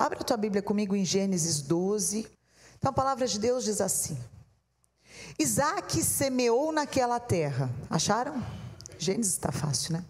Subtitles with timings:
[0.00, 2.26] Abra a tua Bíblia comigo em Gênesis 12.
[2.78, 4.18] Então a palavra de Deus diz assim:
[5.38, 7.70] Isaac semeou naquela terra.
[7.90, 8.42] Acharam?
[8.98, 10.04] Gênesis está fácil, né?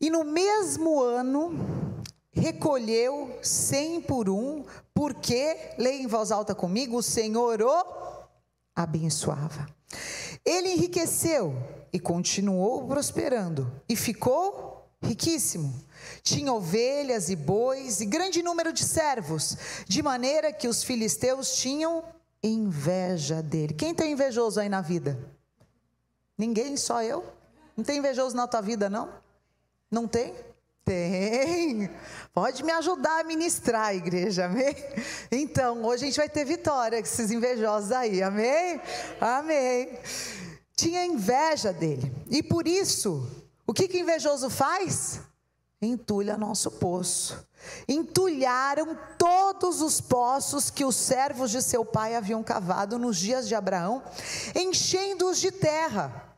[0.00, 4.64] E no mesmo ano recolheu cem por um,
[4.94, 7.84] porque, leia em voz alta comigo, o Senhor o
[8.74, 9.68] abençoava.
[10.42, 11.54] Ele enriqueceu
[11.92, 15.74] e continuou prosperando, e ficou riquíssimo.
[16.22, 19.56] Tinha ovelhas e bois e grande número de servos,
[19.86, 22.04] de maneira que os filisteus tinham
[22.42, 23.74] inveja dele.
[23.74, 25.18] Quem tem invejoso aí na vida?
[26.36, 27.24] Ninguém, só eu.
[27.76, 29.08] Não tem invejoso na tua vida, não?
[29.90, 30.34] Não tem?
[30.84, 31.90] Tem.
[32.32, 34.74] Pode me ajudar a ministrar, igreja, amém?
[35.30, 38.80] Então, hoje a gente vai ter vitória com esses invejosos aí, amém?
[39.20, 39.98] Amém.
[40.76, 42.12] Tinha inveja dele.
[42.30, 43.28] E por isso,
[43.68, 45.20] o que que invejoso faz?
[45.80, 47.46] Entulha nosso poço.
[47.86, 53.54] Entulharam todos os poços que os servos de seu pai haviam cavado nos dias de
[53.54, 54.02] Abraão,
[54.54, 56.34] enchendo-os de terra.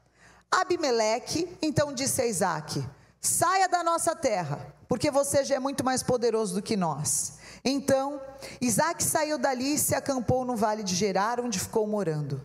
[0.51, 2.85] Abimeleque então disse a Isaac:
[3.21, 7.35] Saia da nossa terra, porque você já é muito mais poderoso do que nós.
[7.65, 8.21] Então,
[8.61, 12.43] Isaac saiu dali e se acampou no vale de Gerar, onde ficou morando.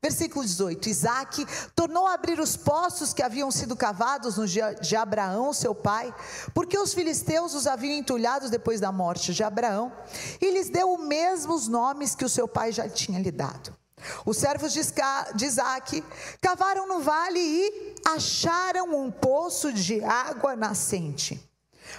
[0.00, 4.94] Versículo 18: Isaac tornou a abrir os poços que haviam sido cavados no dia de
[4.94, 6.14] Abraão, seu pai,
[6.54, 9.92] porque os filisteus os haviam entulhados depois da morte de Abraão,
[10.40, 13.76] e lhes deu os mesmos nomes que o seu pai já tinha lhe dado.
[14.24, 16.04] Os servos de Isaac
[16.40, 21.47] cavaram no vale e acharam um poço de água nascente.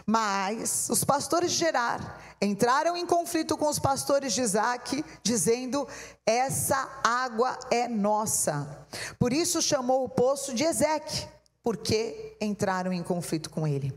[0.05, 5.87] Mas os pastores de Gerar entraram em conflito com os pastores de Isaac, dizendo:
[6.25, 8.85] Essa água é nossa.
[9.17, 11.27] Por isso chamou o poço de Ezeque,
[11.63, 13.93] porque entraram em conflito com ele.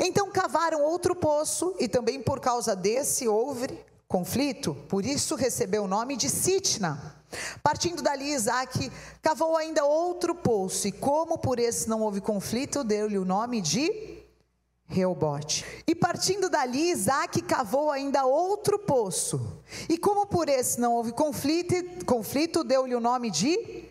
[0.00, 3.68] Então cavaram outro poço, e também por causa desse houve
[4.06, 7.16] conflito, por isso recebeu o nome de Sitna.
[7.62, 13.18] Partindo dali, Isaac cavou ainda outro poço, e como por esse não houve conflito, deu-lhe
[13.18, 14.23] o nome de
[14.86, 15.64] Reobote.
[15.86, 21.74] E partindo dali, Isaac cavou ainda outro poço, e como por esse não houve conflito,
[22.04, 23.84] conflito deu-lhe o nome de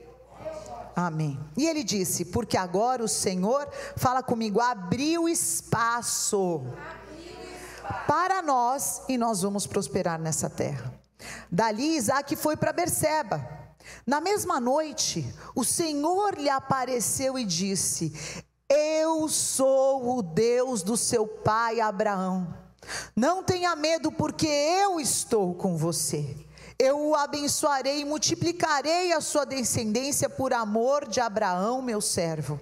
[0.95, 1.39] Amém.
[1.57, 6.63] E ele disse: Porque agora o Senhor, fala comigo, abriu espaço
[8.07, 10.93] para nós e nós vamos prosperar nessa terra.
[11.51, 13.63] Dali Isaac foi para Berseba.
[14.05, 18.13] Na mesma noite, o Senhor lhe apareceu e disse:
[18.69, 22.63] Eu sou o Deus do seu pai Abraão.
[23.16, 26.35] Não tenha medo, porque eu estou com você.
[26.78, 32.59] Eu o abençoarei e multiplicarei a sua descendência por amor de Abraão, meu servo.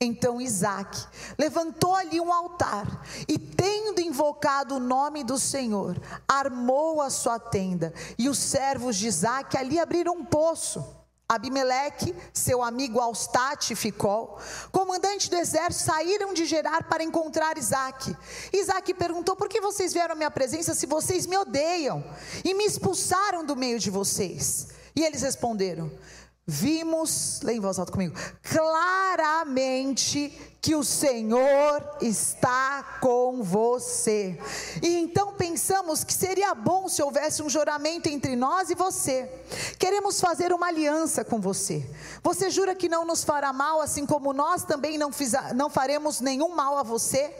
[0.00, 1.06] Então Isaac
[1.38, 7.94] levantou ali um altar e, tendo invocado o nome do Senhor, armou a sua tenda.
[8.18, 11.03] E os servos de Isaac ali abriram um poço.
[11.26, 14.38] Abimeleque, seu amigo Alstate e Ficol,
[14.70, 18.14] comandante do exército, saíram de Gerar para encontrar Isaac.
[18.52, 22.04] Isaac perguntou: Por que vocês vieram à minha presença se vocês me odeiam
[22.44, 24.68] e me expulsaram do meio de vocês?
[24.94, 25.90] E eles responderam:
[26.46, 34.38] Vimos, leia em voz alta comigo, claramente que o Senhor está com você.
[34.82, 39.26] E então pensamos que seria bom se houvesse um juramento entre nós e você.
[39.78, 41.88] Queremos fazer uma aliança com você.
[42.22, 46.20] Você jura que não nos fará mal, assim como nós também não, fiz, não faremos
[46.20, 47.34] nenhum mal a você?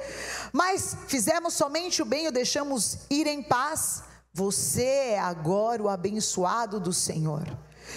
[0.51, 4.03] Mas fizemos somente o bem e o deixamos ir em paz?
[4.33, 7.47] Você é agora o abençoado do Senhor.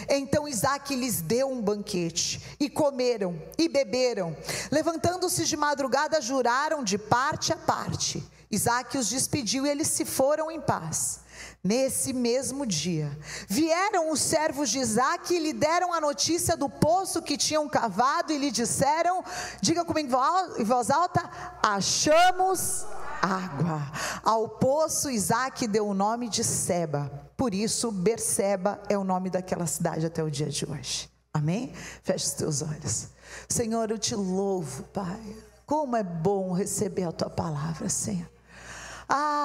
[0.09, 4.35] Então Isaac lhes deu um banquete, e comeram, e beberam.
[4.71, 8.23] Levantando-se de madrugada, juraram de parte a parte.
[8.49, 11.19] Isaac os despediu e eles se foram em paz.
[11.63, 17.22] Nesse mesmo dia, vieram os servos de Isaac e lhe deram a notícia do poço
[17.22, 19.23] que tinham cavado e lhe disseram:
[19.59, 20.16] diga comigo
[20.57, 21.29] em voz alta,
[21.62, 22.85] achamos
[23.22, 23.81] água.
[24.23, 27.12] Ao poço, Isaac deu o nome de Seba.
[27.36, 31.10] Por isso, Berseba é o nome daquela cidade até o dia de hoje.
[31.33, 31.74] Amém?
[32.01, 33.10] Feche os teus olhos.
[33.50, 35.36] Senhor, eu te louvo, Pai.
[35.65, 38.37] Como é bom receber a tua palavra, Senhor.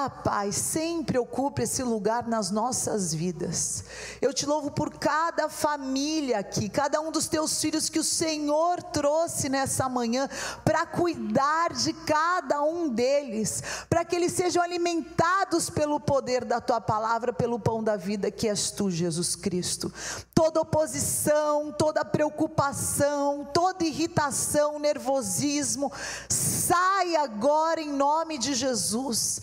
[0.03, 3.85] Ah, Pai, sempre ocupe esse lugar nas nossas vidas.
[4.21, 8.83] Eu te louvo por cada família aqui, cada um dos teus filhos que o Senhor
[8.83, 10.27] trouxe nessa manhã
[10.65, 16.81] para cuidar de cada um deles, para que eles sejam alimentados pelo poder da tua
[16.81, 19.89] palavra, pelo pão da vida que és tu, Jesus Cristo.
[20.35, 25.89] Toda oposição, toda preocupação, toda irritação, nervosismo,
[26.27, 29.39] sai agora em nome de Jesus.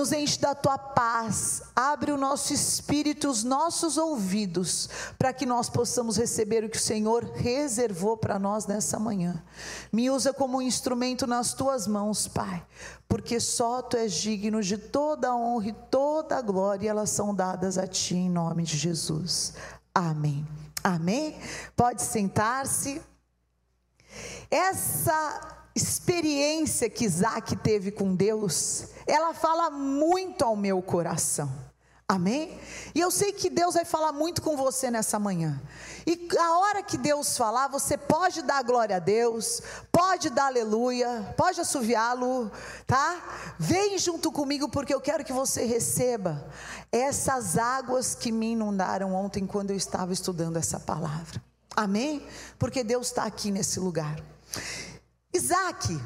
[0.00, 1.60] Nos enche da tua paz.
[1.76, 4.88] Abre o nosso espírito, os nossos ouvidos,
[5.18, 9.44] para que nós possamos receber o que o Senhor reservou para nós nessa manhã.
[9.92, 12.66] Me usa como um instrumento nas tuas mãos, Pai,
[13.06, 17.10] porque só tu és digno de toda a honra e toda a glória, e elas
[17.10, 19.52] são dadas a ti em nome de Jesus.
[19.94, 20.48] Amém.
[20.82, 21.38] Amém?
[21.76, 23.02] Pode sentar-se.
[24.50, 31.50] Essa experiência que Isaac teve com Deus, ela fala muito ao meu coração.
[32.10, 32.58] Amém?
[32.92, 35.62] E eu sei que Deus vai falar muito com você nessa manhã.
[36.04, 39.62] E a hora que Deus falar, você pode dar glória a Deus,
[39.92, 42.50] pode dar aleluia, pode assoviá-lo,
[42.84, 43.54] tá?
[43.60, 46.44] Vem junto comigo porque eu quero que você receba
[46.90, 51.40] essas águas que me inundaram ontem quando eu estava estudando essa palavra.
[51.76, 52.26] Amém?
[52.58, 54.20] Porque Deus está aqui nesse lugar.
[55.32, 55.96] Isaac,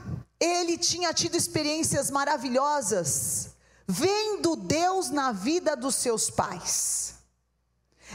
[0.44, 3.50] ele tinha tido experiências maravilhosas,
[3.86, 7.14] vendo Deus na vida dos seus pais.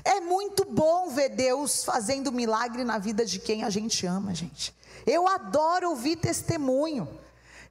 [0.03, 4.75] É muito bom ver Deus fazendo milagre na vida de quem a gente ama, gente.
[5.05, 7.07] Eu adoro ouvir testemunho.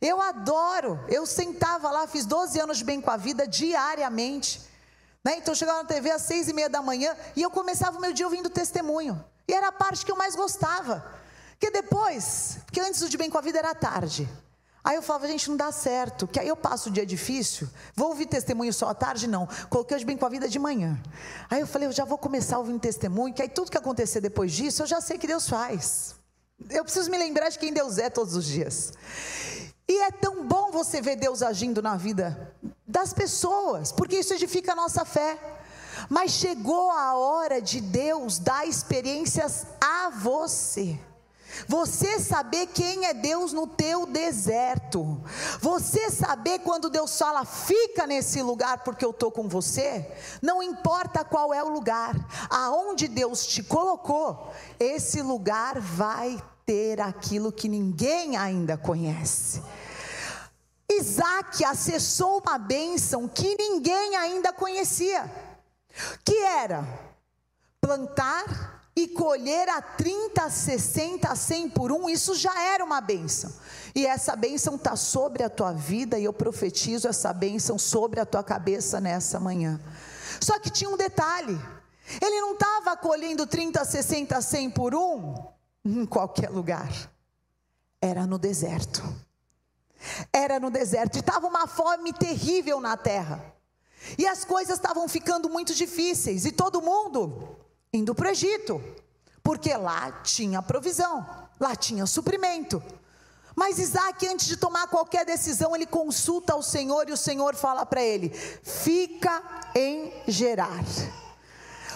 [0.00, 1.00] Eu adoro.
[1.08, 4.60] Eu sentava lá, fiz 12 anos de bem com a vida diariamente.
[5.24, 5.36] Né?
[5.38, 8.00] Então eu chegava na TV às seis e meia da manhã e eu começava o
[8.00, 9.24] meu dia ouvindo testemunho.
[9.46, 11.04] E era a parte que eu mais gostava.
[11.52, 14.28] Porque depois, porque antes o de bem com a vida era tarde.
[14.88, 18.08] Aí eu falava, gente, não dá certo, que aí eu passo o dia difícil, vou
[18.08, 19.26] ouvir testemunho só à tarde?
[19.26, 20.98] Não, coloquei o de bem com a vida de manhã.
[21.50, 24.50] Aí eu falei, eu já vou começar ouvindo testemunho, que aí tudo que acontecer depois
[24.50, 26.14] disso, eu já sei que Deus faz.
[26.70, 28.94] Eu preciso me lembrar de quem Deus é todos os dias.
[29.86, 32.54] E é tão bom você ver Deus agindo na vida
[32.86, 35.38] das pessoas, porque isso edifica a nossa fé.
[36.08, 40.98] Mas chegou a hora de Deus dar experiências a você.
[41.66, 45.20] Você saber quem é Deus no teu deserto.
[45.60, 50.06] Você saber quando Deus fala, fica nesse lugar porque eu estou com você.
[50.40, 52.14] Não importa qual é o lugar,
[52.48, 59.62] aonde Deus te colocou, esse lugar vai ter aquilo que ninguém ainda conhece.
[60.90, 65.30] Isaac acessou uma bênção que ninguém ainda conhecia,
[66.24, 66.86] que era
[67.80, 73.54] plantar e colher a 30, 60, 100 por um, isso já era uma bênção.
[73.94, 78.26] E essa bênção está sobre a tua vida, e eu profetizo essa bênção sobre a
[78.26, 79.80] tua cabeça nessa manhã.
[80.40, 81.56] Só que tinha um detalhe:
[82.20, 85.46] ele não estava colhendo 30, 60, 100 por um
[85.84, 86.90] em qualquer lugar,
[88.02, 89.00] era no deserto.
[90.32, 93.54] Era no deserto, e estava uma fome terrível na terra.
[94.18, 97.57] E as coisas estavam ficando muito difíceis, e todo mundo
[97.92, 98.82] indo para o Egito,
[99.42, 101.26] porque lá tinha provisão,
[101.58, 102.82] lá tinha suprimento.
[103.56, 107.84] Mas Isaac, antes de tomar qualquer decisão, ele consulta ao Senhor e o Senhor fala
[107.84, 109.42] para ele: fica
[109.74, 110.84] em Gerar.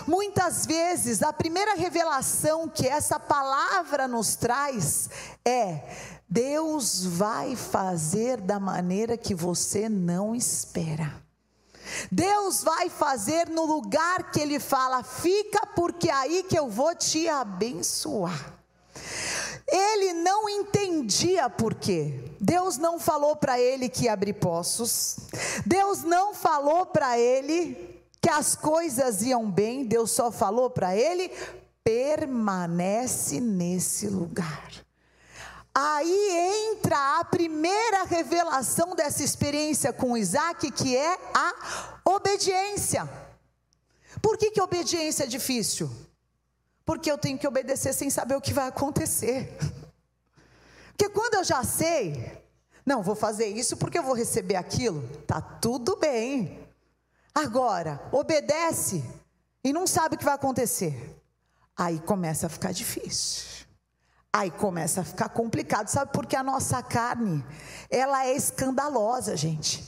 [0.07, 5.09] Muitas vezes, a primeira revelação que essa palavra nos traz
[5.45, 5.83] é:
[6.29, 11.22] Deus vai fazer da maneira que você não espera.
[12.11, 16.95] Deus vai fazer no lugar que Ele fala, fica, porque é aí que eu vou
[16.95, 18.55] te abençoar.
[19.71, 22.23] Ele não entendia por quê.
[22.39, 25.17] Deus não falou para ele que ia abrir poços.
[25.65, 29.87] Deus não falou para ele que as coisas iam bem.
[29.87, 31.31] Deus só falou para ele:
[31.83, 34.71] permanece nesse lugar.
[35.75, 43.09] Aí entra a primeira revelação dessa experiência com Isaac, que é a obediência.
[44.21, 45.91] Por que, que obediência é difícil?
[46.85, 49.57] Porque eu tenho que obedecer sem saber o que vai acontecer.
[50.89, 52.39] Porque quando eu já sei,
[52.85, 56.69] não, vou fazer isso porque eu vou receber aquilo, tá tudo bem.
[57.35, 59.03] Agora, obedece
[59.65, 61.19] e não sabe o que vai acontecer.
[61.77, 63.62] Aí começa a ficar difícil.
[64.35, 66.11] Aí começa a ficar complicado, sabe?
[66.13, 67.45] Porque a nossa carne,
[67.91, 69.87] ela é escandalosa, gente.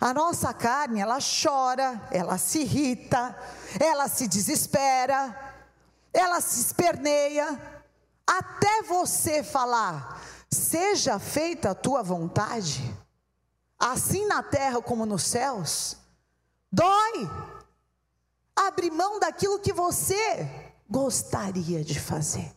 [0.00, 3.36] A nossa carne, ela chora, ela se irrita,
[3.80, 5.54] ela se desespera,
[6.12, 7.60] ela se esperneia,
[8.24, 12.82] até você falar, seja feita a tua vontade,
[13.78, 15.96] assim na terra como nos céus,
[16.70, 17.28] dói.
[18.56, 20.48] Abre mão daquilo que você
[20.88, 22.54] gostaria de fazer.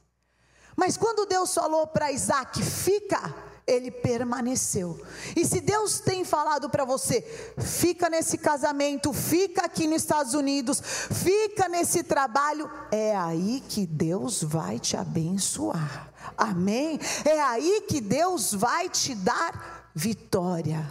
[0.78, 3.34] Mas quando Deus falou para Isaac, fica,
[3.66, 5.02] ele permaneceu.
[5.36, 7.22] E se Deus tem falado para você,
[7.58, 14.44] fica nesse casamento, fica aqui nos Estados Unidos, fica nesse trabalho, é aí que Deus
[14.44, 16.14] vai te abençoar.
[16.38, 17.00] Amém?
[17.26, 20.88] É aí que Deus vai te dar vitória.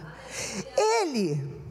[0.75, 1.65] Ele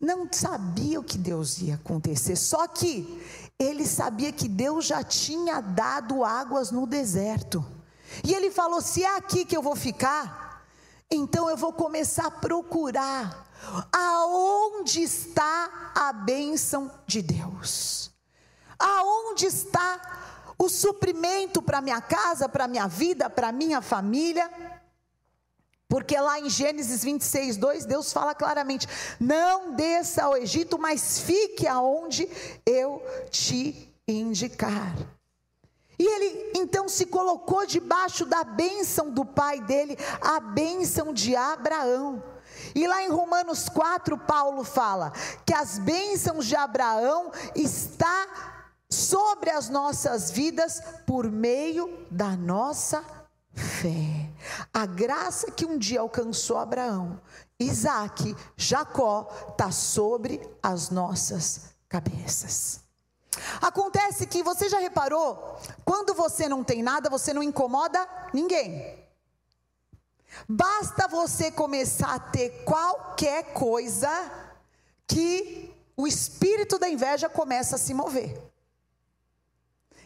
[0.00, 3.20] não sabia o que Deus ia acontecer, só que
[3.60, 7.62] ele sabia que Deus já tinha dado águas no deserto.
[8.24, 10.64] E ele falou: se é aqui que eu vou ficar,
[11.10, 13.46] então eu vou começar a procurar
[13.92, 18.10] aonde está a bênção de Deus,
[18.78, 24.50] aonde está o suprimento para minha casa, para minha vida, para minha família.
[25.90, 28.86] Porque lá em Gênesis 26, 2, Deus fala claramente:
[29.18, 32.28] não desça ao Egito, mas fique aonde
[32.64, 34.94] eu te indicar.
[35.98, 42.22] E ele então se colocou debaixo da bênção do pai dele, a bênção de Abraão.
[42.72, 45.12] E lá em Romanos 4, Paulo fala
[45.44, 53.04] que as bênçãos de Abraão está sobre as nossas vidas por meio da nossa
[53.52, 54.29] fé.
[54.72, 57.20] A graça que um dia alcançou Abraão,
[57.58, 62.80] Isaac, Jacó, está sobre as nossas cabeças.
[63.60, 68.98] Acontece que você já reparou, quando você não tem nada, você não incomoda ninguém.
[70.48, 74.10] Basta você começar a ter qualquer coisa
[75.06, 78.40] que o espírito da inveja começa a se mover.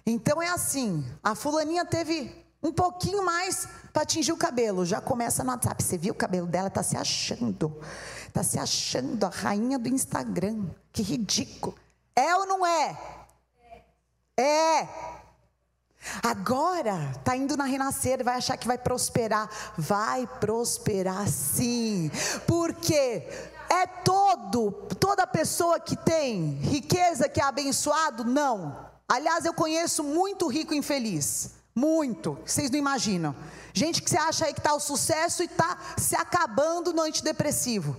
[0.07, 4.85] Então é assim, a fulaninha teve um pouquinho mais para atingir o cabelo.
[4.85, 5.81] Já começa no WhatsApp.
[5.81, 6.67] Você viu o cabelo dela?
[6.67, 7.81] Está se achando.
[8.27, 10.67] Está se achando a rainha do Instagram.
[10.93, 11.77] Que ridículo.
[12.17, 12.99] É ou não é?
[14.37, 14.89] É.
[16.25, 19.49] Agora está indo na renascer, vai achar que vai prosperar.
[19.79, 22.11] Vai prosperar sim.
[22.49, 23.23] Porque
[23.71, 28.25] é todo, toda pessoa que tem riqueza que é abençoado?
[28.25, 28.91] Não.
[29.09, 31.64] Aliás, eu conheço muito rico infeliz.
[31.75, 33.35] Muito, vocês não imaginam.
[33.73, 37.97] Gente que você acha aí que está o sucesso e está se acabando no antidepressivo.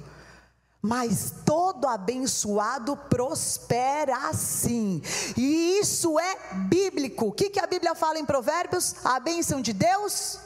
[0.82, 5.02] Mas todo abençoado prospera sim.
[5.36, 7.26] E isso é bíblico.
[7.26, 8.96] O que, que a Bíblia fala em Provérbios?
[9.04, 10.40] A bênção de Deus?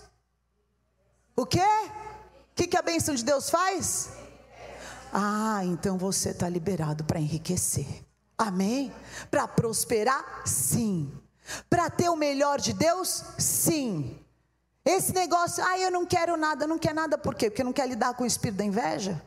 [1.35, 1.59] O quê?
[1.59, 4.09] O que, que a bênção de Deus faz?
[5.13, 7.87] Ah, então você está liberado para enriquecer.
[8.37, 8.93] Amém?
[9.29, 10.43] Para prosperar?
[10.45, 11.11] Sim.
[11.69, 13.23] Para ter o melhor de Deus?
[13.37, 14.19] Sim.
[14.85, 17.49] Esse negócio, ah, eu não quero nada, não quer nada por quê?
[17.49, 19.21] Porque não quer lidar com o espírito da inveja?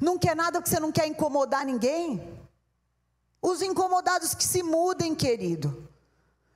[0.00, 2.38] Não quer nada porque você não quer incomodar ninguém?
[3.40, 5.88] Os incomodados que se mudem, querido.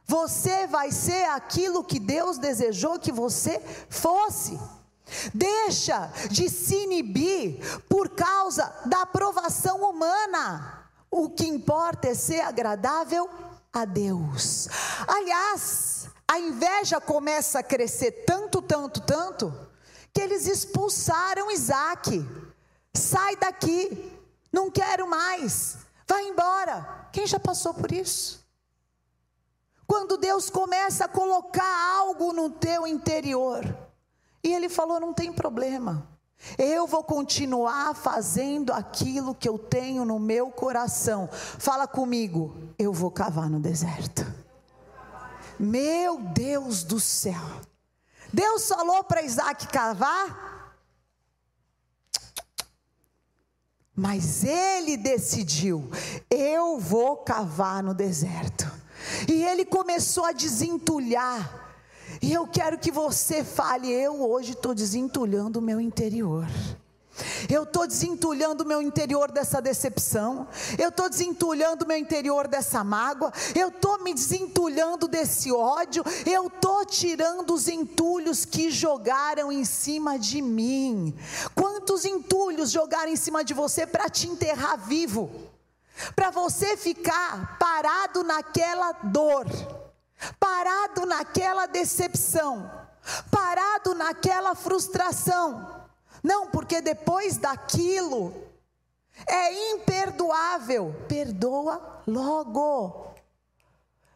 [0.07, 4.59] Você vai ser aquilo que Deus desejou que você fosse.
[5.33, 10.91] Deixa de se inibir por causa da aprovação humana.
[11.11, 13.29] O que importa é ser agradável
[13.75, 14.69] a Deus.
[15.09, 19.53] Aliás, a inveja começa a crescer tanto, tanto, tanto,
[20.13, 22.25] que eles expulsaram Isaac.
[22.95, 24.13] Sai daqui,
[24.53, 27.09] não quero mais, vai embora.
[27.13, 28.45] Quem já passou por isso?
[29.87, 33.63] Quando Deus começa a colocar algo no teu interior,
[34.43, 36.14] e Ele falou: não tem problema.
[36.59, 41.29] Eu vou continuar fazendo aquilo que eu tenho no meu coração.
[41.33, 44.25] Fala comigo, eu vou cavar no deserto.
[45.59, 47.43] Meu Deus do céu.
[48.33, 50.75] Deus falou para Isaac cavar,
[53.95, 55.89] mas ele decidiu:
[56.29, 58.71] eu vou cavar no deserto.
[59.29, 61.64] E ele começou a desentulhar
[62.25, 66.47] e eu quero que você fale: eu hoje estou desentulhando o meu interior.
[67.49, 72.83] Eu estou desentulhando o meu interior dessa decepção, eu estou desentulhando o meu interior dessa
[72.83, 79.65] mágoa, eu estou me desentulhando desse ódio, eu estou tirando os entulhos que jogaram em
[79.65, 81.15] cima de mim.
[81.55, 85.31] Quantos entulhos jogaram em cima de você para te enterrar vivo?
[86.17, 89.47] Para você ficar parado naquela dor
[90.39, 92.71] parado naquela decepção,
[93.31, 95.85] parado naquela frustração.
[96.23, 98.35] Não, porque depois daquilo
[99.27, 100.95] é imperdoável.
[101.09, 103.15] Perdoa logo.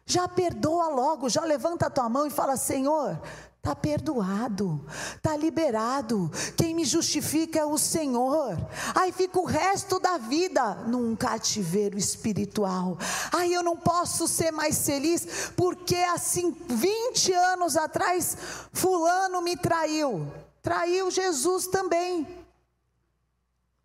[0.05, 3.21] Já perdoa logo, já levanta a tua mão e fala: Senhor,
[3.59, 4.83] Está perdoado,
[5.17, 6.31] está liberado.
[6.55, 8.57] Quem me justifica é o Senhor.
[8.95, 12.97] Aí fica o resto da vida num cativeiro espiritual.
[13.33, 18.37] Aí eu não posso ser mais feliz porque assim 20 anos atrás
[18.71, 20.25] fulano me traiu.
[20.61, 22.25] Traiu Jesus também.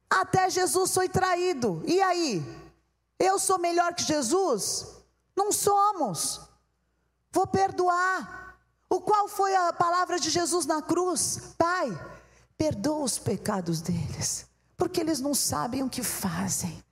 [0.09, 1.83] Até Jesus foi traído.
[1.85, 2.45] E aí?
[3.19, 4.87] Eu sou melhor que Jesus?
[5.35, 6.41] Não somos.
[7.33, 8.44] Vou perdoar
[8.89, 11.55] O qual foi a palavra de Jesus na cruz?
[11.59, 11.91] Pai,
[12.57, 16.83] perdoa os pecados deles, porque eles não sabem o que fazem.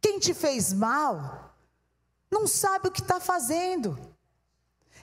[0.00, 1.54] Quem te fez mal,
[2.30, 3.96] não sabe o que está fazendo.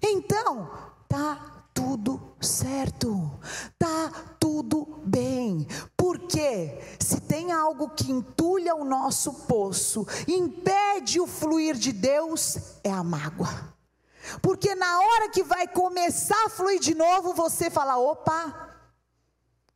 [0.01, 0.69] Então,
[1.07, 3.31] tá tudo certo,
[3.77, 5.67] tá tudo bem.
[5.95, 12.91] Porque se tem algo que entulha o nosso poço, impede o fluir de Deus, é
[12.91, 13.78] a mágoa.
[14.41, 18.77] Porque na hora que vai começar a fluir de novo, você fala: opa,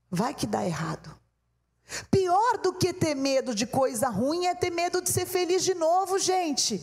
[0.09, 1.17] vai que dá errado.
[2.09, 5.73] Pior do que ter medo de coisa ruim é ter medo de ser feliz de
[5.73, 6.81] novo, gente.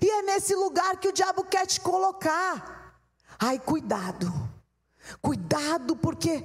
[0.00, 3.00] E é nesse lugar que o diabo quer te colocar.
[3.38, 4.32] Ai, cuidado.
[5.22, 6.44] Cuidado, porque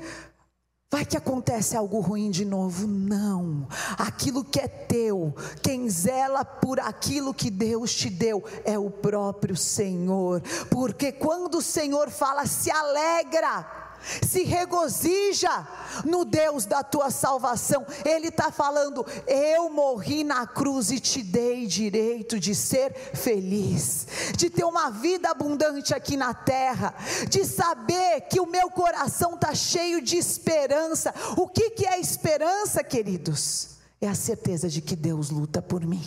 [0.92, 2.86] Vai que acontece algo ruim de novo?
[2.86, 3.66] Não.
[3.98, 5.34] Aquilo que é teu,
[5.64, 10.42] quem zela por aquilo que Deus te deu é o próprio Senhor.
[10.70, 13.81] Porque quando o Senhor fala, se alegra
[14.28, 15.68] se regozija
[16.06, 17.86] no Deus da tua salvação.
[18.06, 24.50] Ele está falando: eu morri na cruz e te dei direito de ser feliz, de
[24.50, 26.94] ter uma vida abundante aqui na terra,
[27.30, 31.14] de saber que o meu coração está cheio de esperança.
[31.38, 33.70] O que, que é esperança, queridos?
[34.00, 36.04] É a certeza de que Deus luta por mim.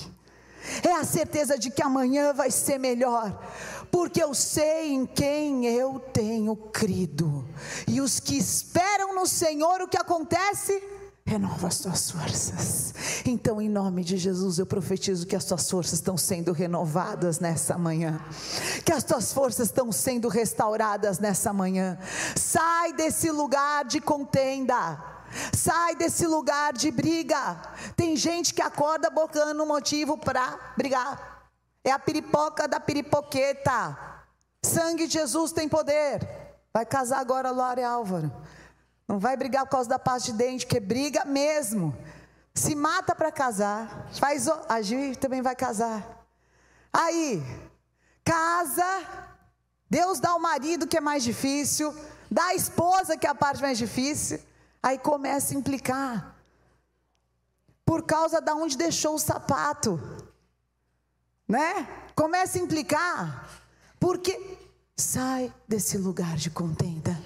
[0.83, 3.39] É a certeza de que amanhã vai ser melhor,
[3.91, 7.47] porque eu sei em quem eu tenho crido.
[7.87, 10.83] E os que esperam no Senhor, o que acontece?
[11.27, 12.93] Renova as tuas forças.
[13.25, 17.79] Então, em nome de Jesus, eu profetizo que as tuas forças estão sendo renovadas nessa
[17.79, 18.21] manhã,
[18.85, 21.99] que as tuas forças estão sendo restauradas nessa manhã.
[22.37, 25.14] Sai desse lugar de contenda.
[25.55, 27.61] Sai desse lugar de briga.
[27.97, 31.51] Tem gente que acorda bocando um motivo para brigar.
[31.83, 33.99] É a piripoca da piripoqueta.
[34.63, 36.27] Sangue de Jesus tem poder.
[36.73, 38.33] Vai casar agora, Laura e Álvaro.
[39.07, 41.95] Não vai brigar por causa da paz de dente, que briga mesmo.
[42.55, 44.09] Se mata para casar.
[44.19, 44.53] Faz o...
[45.21, 46.27] também vai casar.
[46.93, 47.43] Aí,
[48.25, 48.85] casa.
[49.91, 51.95] Deus dá o marido que é mais difícil,
[52.31, 54.41] dá a esposa que é a parte mais difícil.
[54.85, 56.37] Aí começa a implicar.
[57.85, 60.01] Por causa da onde deixou o sapato
[61.49, 61.87] né?
[62.15, 63.49] Começa a implicar,
[64.01, 64.59] porque
[64.97, 67.19] sai desse lugar de contenda.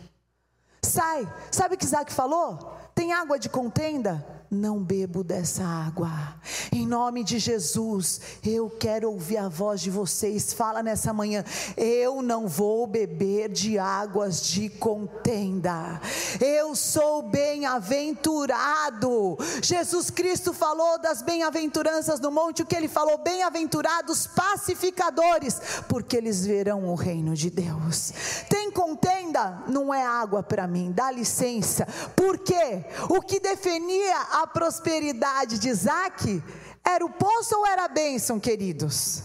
[0.82, 1.26] Sai.
[1.50, 2.76] Sabe o que Isaac falou?
[2.94, 4.37] Tem água de contenda?
[4.50, 6.34] Não bebo dessa água.
[6.72, 10.52] Em nome de Jesus, eu quero ouvir a voz de vocês.
[10.52, 11.44] Fala nessa manhã,
[11.76, 16.00] eu não vou beber de águas de contenda.
[16.40, 19.36] Eu sou bem-aventurado.
[19.62, 23.18] Jesus Cristo falou das bem-aventuranças no monte, o que ele falou?
[23.18, 28.12] Bem-aventurados pacificadores, porque eles verão o reino de Deus.
[28.48, 29.17] Tem contenda?
[29.66, 31.86] Não é água para mim, dá licença.
[32.14, 36.42] Porque o que definia a prosperidade de Isaac
[36.84, 39.22] era o poço ou era a bênção, queridos?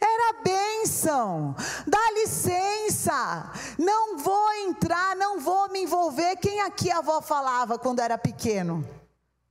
[0.00, 6.36] Era bênção, dá licença, não vou entrar, não vou me envolver.
[6.36, 8.88] Quem aqui a avó falava quando era pequeno?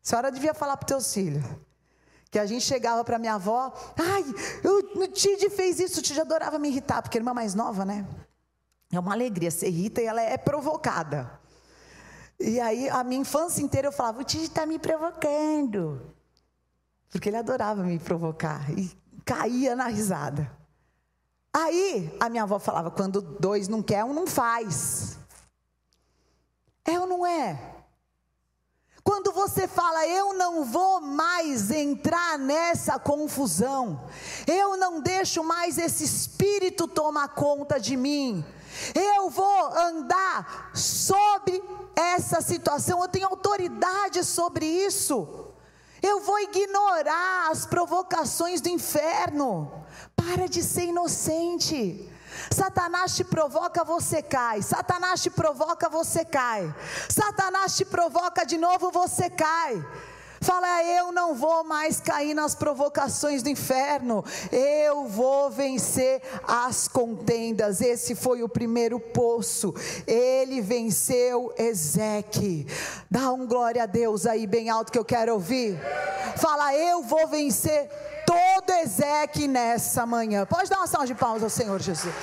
[0.02, 1.44] A senhora devia falar para os teus filhos.
[2.32, 4.24] Que a gente chegava para minha avó, ai,
[4.64, 8.06] o Tid fez isso, o Tid adorava me irritar, porque a irmã mais nova, né?
[8.92, 11.40] É uma alegria, se irrita e ela é provocada.
[12.40, 16.14] E aí, a minha infância inteira eu falava: o Titi está me provocando.
[17.10, 18.70] Porque ele adorava me provocar.
[18.78, 18.92] E
[19.26, 20.52] caía na risada.
[21.54, 25.18] Aí, a minha avó falava: quando dois não quer, um não faz.
[26.86, 27.76] É ou não é?
[29.04, 34.04] Quando você fala, eu não vou mais entrar nessa confusão,
[34.46, 38.44] eu não deixo mais esse espírito tomar conta de mim,
[38.94, 41.64] eu vou andar sobre
[41.96, 45.48] essa situação, eu tenho autoridade sobre isso.
[46.02, 49.72] Eu vou ignorar as provocações do inferno.
[50.16, 52.12] Para de ser inocente.
[52.52, 54.62] Satanás te provoca, você cai.
[54.62, 56.74] Satanás te provoca, você cai.
[57.10, 59.84] Satanás te provoca de novo, você cai.
[60.42, 67.82] Fala, eu não vou mais cair nas provocações do inferno, eu vou vencer as contendas.
[67.82, 69.74] Esse foi o primeiro poço,
[70.06, 72.68] ele venceu Ezeque.
[73.10, 75.80] Dá um glória a Deus aí, bem alto que eu quero ouvir.
[76.38, 77.90] Fala, eu vou vencer
[78.26, 80.46] todo Ezeque nessa manhã.
[80.46, 82.14] Pode dar uma salva de palmas ao Senhor Jesus.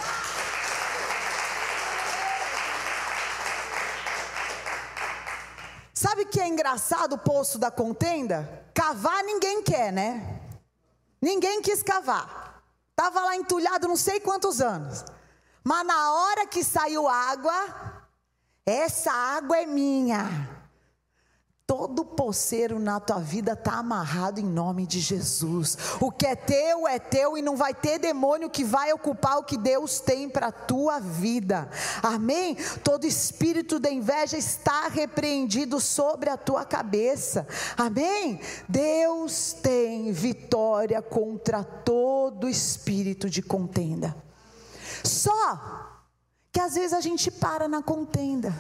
[6.04, 8.62] Sabe o que é engraçado o poço da contenda?
[8.74, 10.38] Cavar ninguém quer, né?
[11.18, 12.62] Ninguém quis cavar.
[12.90, 15.02] Estava lá entulhado não sei quantos anos.
[15.64, 18.04] Mas na hora que saiu água,
[18.66, 20.53] essa água é minha.
[21.66, 25.79] Todo poceiro na tua vida está amarrado em nome de Jesus.
[25.98, 29.44] O que é teu é teu e não vai ter demônio que vai ocupar o
[29.44, 31.70] que Deus tem para a tua vida.
[32.03, 32.55] Amém?
[32.83, 37.46] Todo espírito da inveja está repreendido sobre a tua cabeça.
[37.79, 38.38] Amém?
[38.68, 44.14] Deus tem vitória contra todo espírito de contenda.
[45.03, 45.94] Só
[46.53, 48.55] que às vezes a gente para na contenda,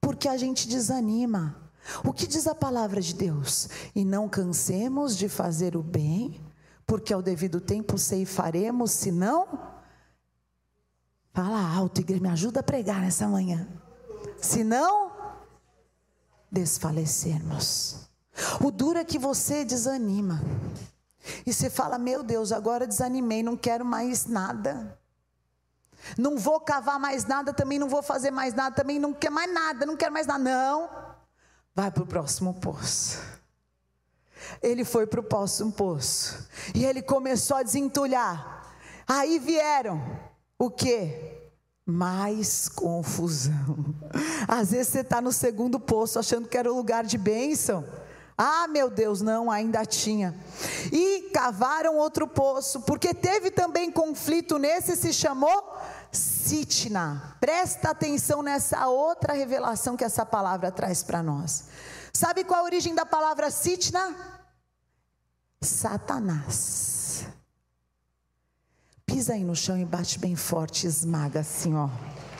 [0.00, 1.69] porque a gente desanima.
[2.04, 3.68] O que diz a palavra de Deus?
[3.94, 6.40] E não cansemos de fazer o bem,
[6.86, 9.46] porque ao devido tempo ceifaremos, se não.
[11.32, 13.68] Fala alto, igreja, me ajuda a pregar nessa manhã.
[14.40, 15.12] Se não,
[16.50, 18.08] desfalecermos.
[18.62, 20.40] O duro é que você desanima.
[21.46, 24.98] E você fala: Meu Deus, agora desanimei, não quero mais nada.
[26.16, 29.52] Não vou cavar mais nada, também não vou fazer mais nada, também não quero mais
[29.52, 30.42] nada, não quero mais nada.
[30.42, 31.09] Não
[31.74, 33.18] vai para o próximo poço.
[34.62, 36.48] Ele foi para o próximo poço.
[36.74, 38.74] E ele começou a desentulhar.
[39.06, 40.00] Aí vieram
[40.58, 41.12] o que?
[41.86, 43.94] Mais confusão.
[44.46, 47.84] Às vezes você está no segundo poço achando que era o lugar de bênção.
[48.36, 50.34] Ah, meu Deus, não, ainda tinha.
[50.90, 55.76] E cavaram outro poço, porque teve também conflito nesse, se chamou
[56.12, 57.36] Sitna.
[57.40, 61.64] Presta atenção nessa outra revelação que essa palavra traz para nós.
[62.12, 64.14] Sabe qual a origem da palavra Sitna?
[65.60, 67.24] Satanás.
[69.06, 71.88] Pisa aí no chão e bate bem forte, esmaga assim, ó.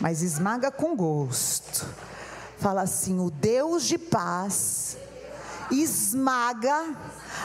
[0.00, 1.86] Mas esmaga com gosto.
[2.58, 4.96] Fala assim: o Deus de paz
[5.70, 6.96] esmaga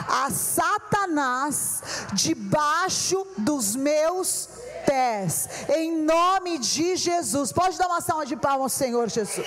[0.08, 4.48] a Satanás debaixo dos meus
[4.86, 7.52] pés, em nome de Jesus.
[7.52, 9.46] Pode dar uma salva de palmas ao Senhor Jesus.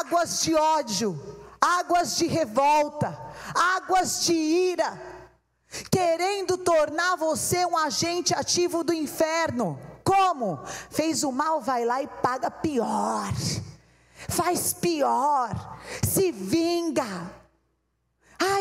[0.00, 3.16] Águas de ódio, águas de revolta,
[3.54, 5.00] águas de ira,
[5.90, 9.78] querendo tornar você um agente ativo do inferno.
[10.02, 10.58] Como?
[10.90, 13.30] Fez o mal, vai lá e paga pior.
[14.28, 17.37] Faz pior, se vinga,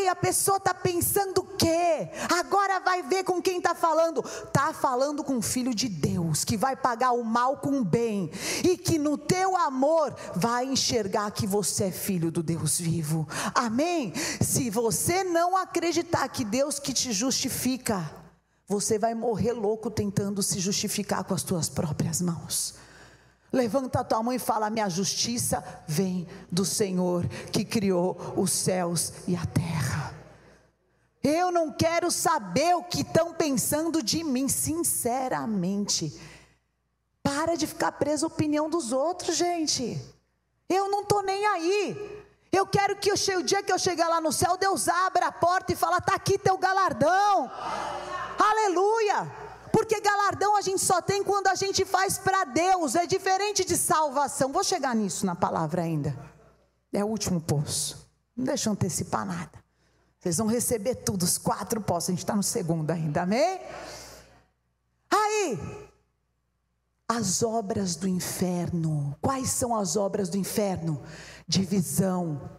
[0.08, 2.10] Ai, a pessoa está pensando o quê?
[2.39, 4.24] Agora vai ver com quem está falando.
[4.26, 8.32] Está falando com o filho de Deus, que vai pagar o mal com o bem,
[8.63, 13.28] e que no teu amor vai enxergar que você é filho do Deus vivo.
[13.54, 14.13] Amém?
[14.41, 18.10] Se você não acreditar que Deus que te justifica,
[18.65, 22.76] você vai morrer louco tentando se justificar com as tuas próprias mãos.
[23.52, 29.14] Levanta a tua mão e fala: Minha justiça vem do Senhor que criou os céus
[29.28, 30.14] e a terra.
[31.24, 36.20] Eu não quero saber o que estão pensando de mim, sinceramente.
[37.24, 40.00] Para de ficar preso à opinião dos outros, gente.
[40.70, 42.26] Eu não estou nem aí.
[42.52, 45.28] Eu quero que eu chegue, o dia que eu chegar lá no céu, Deus abra
[45.28, 47.52] a porta e fala: Está aqui teu galardão.
[48.38, 49.47] Aleluia.
[49.78, 53.78] Porque galardão a gente só tem quando a gente faz para Deus, é diferente de
[53.78, 54.52] salvação.
[54.52, 56.18] Vou chegar nisso na palavra ainda.
[56.92, 58.10] É o último poço.
[58.36, 59.63] Não deixa eu antecipar nada.
[60.18, 62.10] Vocês vão receber tudo, os quatro poços.
[62.10, 63.62] A gente está no segundo ainda, amém?
[65.12, 65.60] Aí,
[67.08, 69.16] as obras do inferno.
[69.22, 71.04] Quais são as obras do inferno?
[71.48, 72.50] Divisão,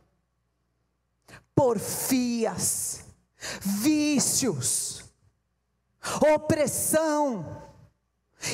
[1.52, 3.00] porfias,
[3.61, 5.07] vícios
[6.34, 7.62] opressão,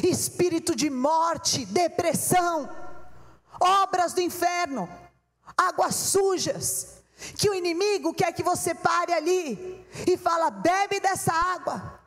[0.02, 2.68] espírito de morte, depressão,
[3.60, 4.88] obras do inferno,
[5.56, 7.02] águas sujas,
[7.38, 12.00] que o inimigo quer que você pare ali e fala: bebe dessa água.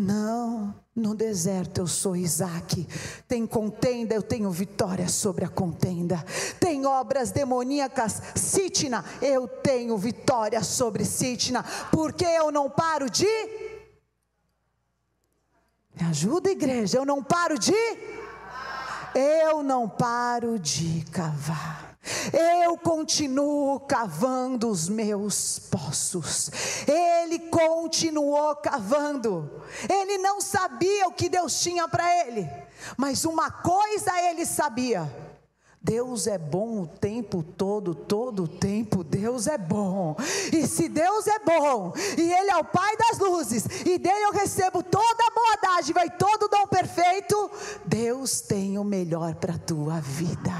[0.00, 2.86] Não, no deserto eu sou Isaac.
[3.26, 6.24] Tem contenda, eu tenho vitória sobre a contenda.
[6.60, 11.64] Tem obras demoníacas, Sitna, eu tenho vitória sobre Sitna.
[11.90, 13.26] Porque eu não paro de
[15.98, 16.98] me ajuda, igreja.
[16.98, 17.74] Eu não paro de.
[19.14, 21.96] Eu não paro de cavar.
[22.32, 26.50] Eu continuo cavando os meus poços.
[26.86, 29.62] Ele continuou cavando.
[29.88, 32.48] Ele não sabia o que Deus tinha para ele,
[32.96, 35.10] mas uma coisa ele sabia:
[35.88, 40.14] Deus é bom o tempo todo, todo o tempo Deus é bom.
[40.52, 44.32] E se Deus é bom, e Ele é o Pai das luzes, e dele eu
[44.32, 47.50] recebo toda a boa dádiva e todo o dom perfeito,
[47.86, 50.52] Deus tem o melhor para a tua vida.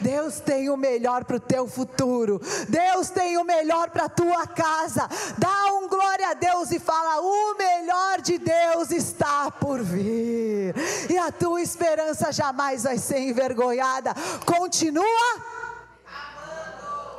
[0.00, 2.40] Deus tem o melhor para o teu futuro.
[2.68, 5.08] Deus tem o melhor para a tua casa.
[5.38, 10.74] Dá um glória a Deus e fala: o melhor de Deus está por vir.
[11.10, 14.14] E a tua esperança jamais vai ser envergonhada.
[14.44, 14.67] Continua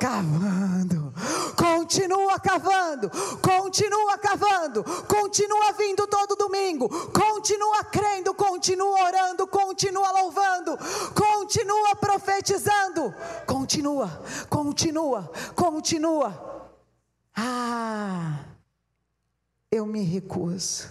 [0.00, 1.12] cavando,
[1.54, 3.10] continua cavando,
[3.42, 10.78] continua cavando, continua vindo todo domingo, continua crendo, continua orando, continua louvando,
[11.14, 13.14] continua profetizando,
[13.46, 16.72] continua, continua, continua.
[17.36, 18.42] Ah,
[19.70, 20.88] eu me recuso,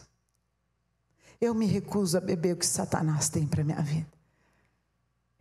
[1.41, 4.18] eu me recuso a beber o que Satanás tem para minha vida.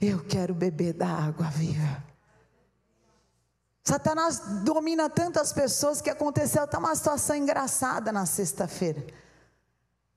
[0.01, 2.05] Eu quero beber da água viva.
[3.83, 9.05] Satanás domina tantas pessoas que aconteceu até uma situação engraçada na sexta-feira.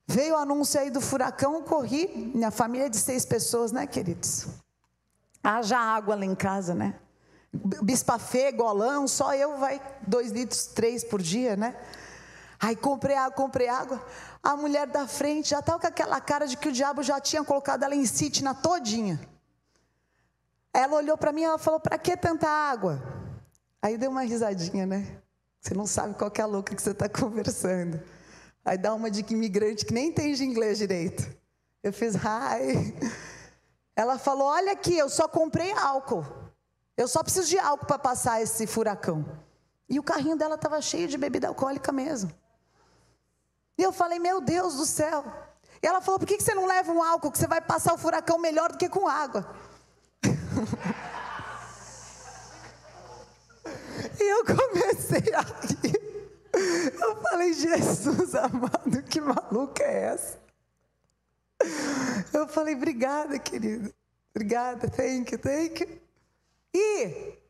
[0.05, 4.45] Veio o anúncio aí do furacão, corri, minha família é de seis pessoas, né, queridos?
[5.41, 6.99] Haja água lá em casa, né?
[7.81, 11.75] Bispa Fê, golão, só eu vai dois litros, três por dia, né?
[12.59, 14.05] Aí comprei água, comprei água.
[14.43, 17.43] A mulher da frente já estava com aquela cara de que o diabo já tinha
[17.43, 18.03] colocado ela em
[18.43, 19.19] na todinha.
[20.73, 23.01] Ela olhou para mim e falou: Para que tanta água?
[23.81, 25.21] Aí deu uma risadinha, né?
[25.59, 28.01] Você não sabe qual é a louca que você está conversando.
[28.63, 31.27] Aí dá uma de imigrante que nem entende inglês direito.
[31.83, 32.95] Eu fiz, ai.
[33.95, 36.25] Ela falou: Olha aqui, eu só comprei álcool.
[36.95, 39.25] Eu só preciso de álcool para passar esse furacão.
[39.89, 42.31] E o carrinho dela estava cheio de bebida alcoólica mesmo.
[43.77, 45.23] E eu falei: Meu Deus do céu.
[45.81, 47.97] E ela falou: Por que você não leva um álcool que você vai passar o
[47.97, 49.53] furacão melhor do que com água?
[54.19, 56.01] E eu comecei a rir.
[56.99, 60.39] Eu falei, Jesus amado, que maluca é essa?
[62.33, 63.93] Eu falei, obrigada, querido.
[64.33, 66.01] Obrigada, thank you, thank you.
[66.73, 67.40] E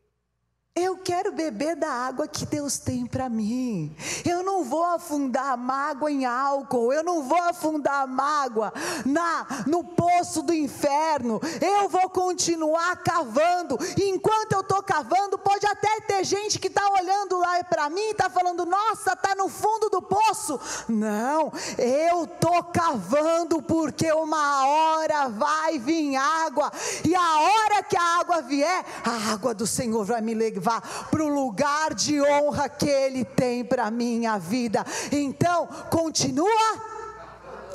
[0.74, 3.94] eu quero beber da água que Deus tem para mim.
[4.24, 6.90] Eu não vou afundar a mágoa em álcool.
[6.94, 8.72] Eu não vou afundar a mágoa
[9.04, 11.38] na no poço do inferno.
[11.60, 13.78] Eu vou continuar cavando.
[13.98, 18.12] Enquanto eu estou cavando, pode até ter gente que está olhando lá para mim e
[18.12, 20.58] está falando: Nossa, está no fundo do poço.
[20.88, 26.72] Não, eu estou cavando porque uma hora vai vir água.
[27.04, 31.22] E a hora que a água vier, a água do Senhor vai me levar para
[31.22, 34.84] o lugar de honra que Ele tem para a minha vida.
[35.10, 36.92] Então, continua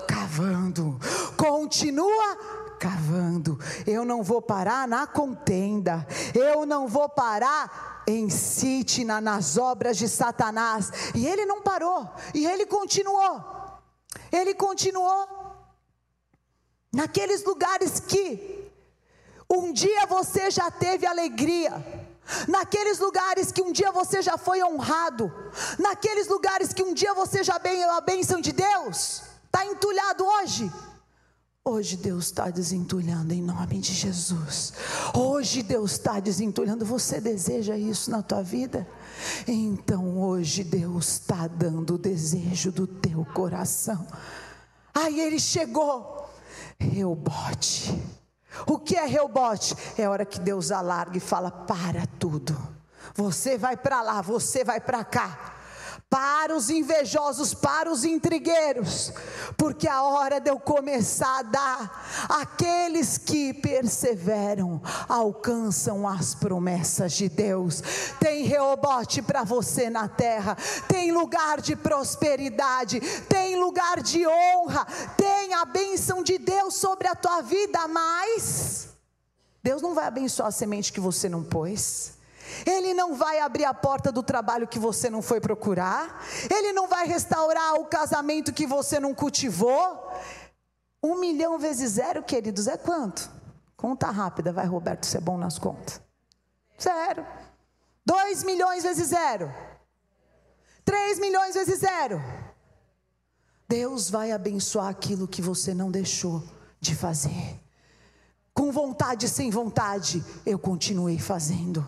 [0.08, 1.00] cavando,
[1.36, 2.38] continua
[2.80, 3.60] cavando.
[3.86, 10.08] Eu não vou parar na contenda, eu não vou parar em Sitna, nas obras de
[10.08, 10.92] Satanás.
[11.14, 13.44] E ele não parou, e ele continuou.
[14.32, 15.28] Ele continuou.
[16.94, 18.72] Naqueles lugares que
[19.50, 21.74] um dia você já teve alegria,
[22.48, 25.32] naqueles lugares que um dia você já foi honrado,
[25.80, 30.72] naqueles lugares que um dia você já veio a bênção de Deus, está entulhado hoje.
[31.64, 34.72] Hoje Deus está desentulhando em nome de Jesus.
[35.14, 36.86] Hoje Deus está desentulhando.
[36.86, 38.88] Você deseja isso na tua vida?
[39.46, 44.08] Então hoje Deus está dando o desejo do teu coração.
[44.94, 46.30] Aí ele chegou,
[46.80, 47.94] rebote
[48.66, 49.76] o que é rebote?
[49.98, 52.58] É a hora que Deus alarga e fala: para tudo.
[53.16, 55.57] Você vai para lá, você vai para cá
[56.10, 59.12] para os invejosos, para os intrigueiros,
[59.58, 67.28] porque a hora de eu começar a dar, aqueles que perseveram alcançam as promessas de
[67.28, 67.84] Deus.
[68.22, 75.54] Tem reobote para você na terra, tem lugar de prosperidade, tem lugar de honra, tem
[75.56, 78.88] a bênção de Deus sobre a tua vida, mas
[79.62, 82.17] Deus não vai abençoar a semente que você não pôs.
[82.66, 86.24] Ele não vai abrir a porta do trabalho que você não foi procurar.
[86.50, 90.12] Ele não vai restaurar o casamento que você não cultivou.
[91.04, 93.30] Um milhão vezes zero, queridos, é quanto?
[93.76, 96.02] Conta rápida, vai, Roberto, você é bom nas contas.
[96.82, 97.26] Zero.
[98.06, 99.54] Dois milhões vezes zero.
[100.84, 102.22] Três milhões vezes zero.
[103.68, 106.44] Deus vai abençoar aquilo que você não deixou
[106.80, 107.60] de fazer.
[108.54, 111.88] Com vontade, sem vontade, eu continuei fazendo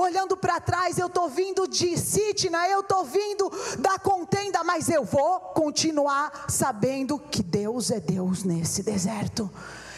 [0.00, 5.04] olhando para trás, eu estou vindo de Sitna, eu estou vindo da contenda, mas eu
[5.04, 9.50] vou continuar sabendo que Deus é Deus nesse deserto.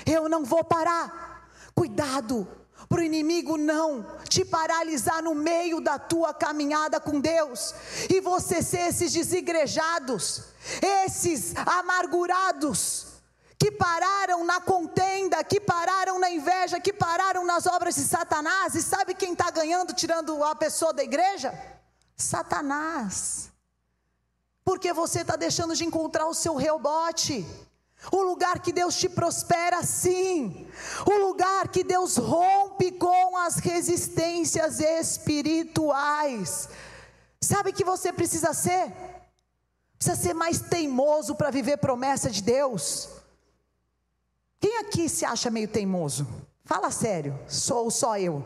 [0.06, 1.48] Eu não vou parar.
[1.74, 2.48] Cuidado,
[2.88, 7.74] para o inimigo não te paralisar no meio da tua caminhada com Deus
[8.08, 10.44] e você ser esses desigrejados,
[10.82, 13.09] esses amargurados
[13.60, 18.74] que pararam na contenda, que pararam na inveja, que pararam nas obras de Satanás.
[18.74, 21.52] E sabe quem está ganhando, tirando a pessoa da igreja?
[22.16, 23.52] Satanás.
[24.64, 27.46] Porque você está deixando de encontrar o seu rebote.
[28.10, 30.66] O lugar que Deus te prospera, sim.
[31.04, 36.66] O lugar que Deus rompe com as resistências espirituais.
[37.42, 38.90] Sabe que você precisa ser?
[39.98, 43.19] Precisa ser mais teimoso para viver promessa de Deus.
[44.60, 46.26] Quem aqui se acha meio teimoso?
[46.64, 48.44] Fala sério, sou só eu.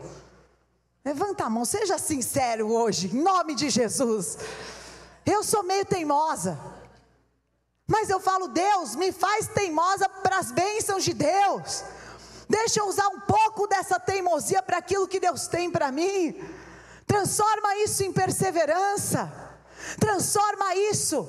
[1.03, 4.37] Levanta a mão, seja sincero hoje, em nome de Jesus.
[5.25, 6.57] Eu sou meio teimosa.
[7.85, 11.83] Mas eu falo, Deus, me faz teimosa para as bênçãos de Deus.
[12.49, 16.41] Deixa eu usar um pouco dessa teimosia para aquilo que Deus tem para mim.
[17.05, 19.31] Transforma isso em perseverança.
[19.99, 21.27] Transforma isso.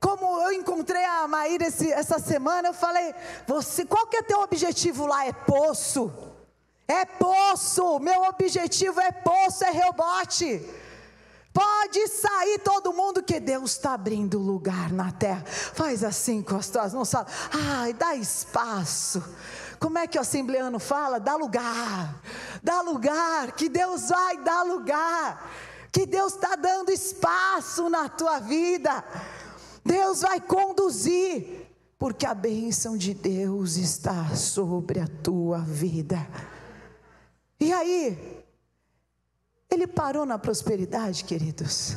[0.00, 3.14] Como eu encontrei a Maíra esse, essa semana, eu falei:
[3.46, 5.26] você, qual que é teu objetivo lá?
[5.26, 6.12] É poço.
[6.86, 7.98] É poço.
[7.98, 10.64] Meu objetivo é poço, é rebote.
[11.52, 15.42] Pode sair todo mundo que Deus está abrindo lugar na terra.
[15.44, 19.22] Faz assim com as tuas mãos, ai, dá espaço.
[19.80, 21.18] Como é que o assembleano fala?
[21.18, 22.14] Dá lugar,
[22.62, 25.50] dá lugar, que Deus vai dar lugar,
[25.90, 29.04] que Deus está dando espaço na tua vida,
[29.88, 31.66] Deus vai conduzir,
[31.98, 36.18] porque a bênção de Deus está sobre a tua vida.
[37.58, 38.44] E aí,
[39.70, 41.96] ele parou na prosperidade, queridos.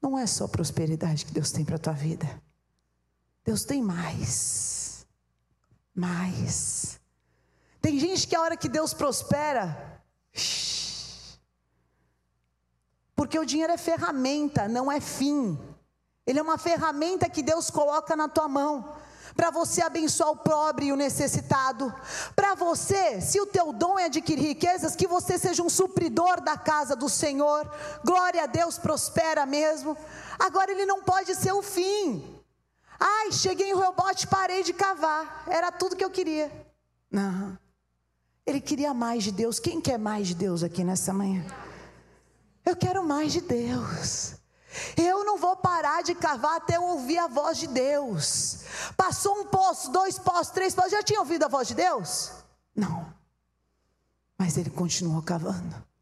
[0.00, 2.42] Não é só prosperidade que Deus tem para a tua vida.
[3.44, 5.06] Deus tem mais.
[5.94, 6.98] Mais.
[7.82, 10.00] Tem gente que a hora que Deus prospera,
[13.14, 15.58] porque o dinheiro é ferramenta, não é fim.
[16.26, 18.96] Ele é uma ferramenta que Deus coloca na tua mão
[19.34, 21.92] para você abençoar o pobre e o necessitado,
[22.36, 26.56] para você, se o teu dom é adquirir riquezas, que você seja um supridor da
[26.56, 27.70] casa do Senhor,
[28.04, 29.96] glória a Deus, prospera mesmo.
[30.38, 32.38] Agora ele não pode ser o fim.
[32.98, 36.50] Ai, cheguei em rebote, parei de cavar, era tudo que eu queria.
[37.10, 37.58] Não,
[38.46, 39.58] ele queria mais de Deus.
[39.58, 41.44] Quem quer mais de Deus aqui nessa manhã?
[42.64, 44.41] Eu quero mais de Deus.
[44.96, 48.60] Eu não vou parar de cavar até eu ouvir a voz de Deus.
[48.96, 52.30] Passou um poço, dois poços, três poços, já tinha ouvido a voz de Deus?
[52.74, 53.06] Não.
[54.38, 55.92] Mas ele continuou cavando.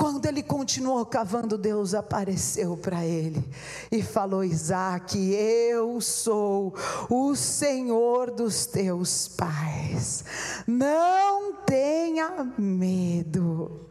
[0.00, 3.46] Quando ele continuou cavando, Deus apareceu para ele
[3.92, 6.74] e falou: Isaac, eu sou
[7.10, 10.24] o Senhor dos teus pais.
[10.66, 13.89] Não tenha medo.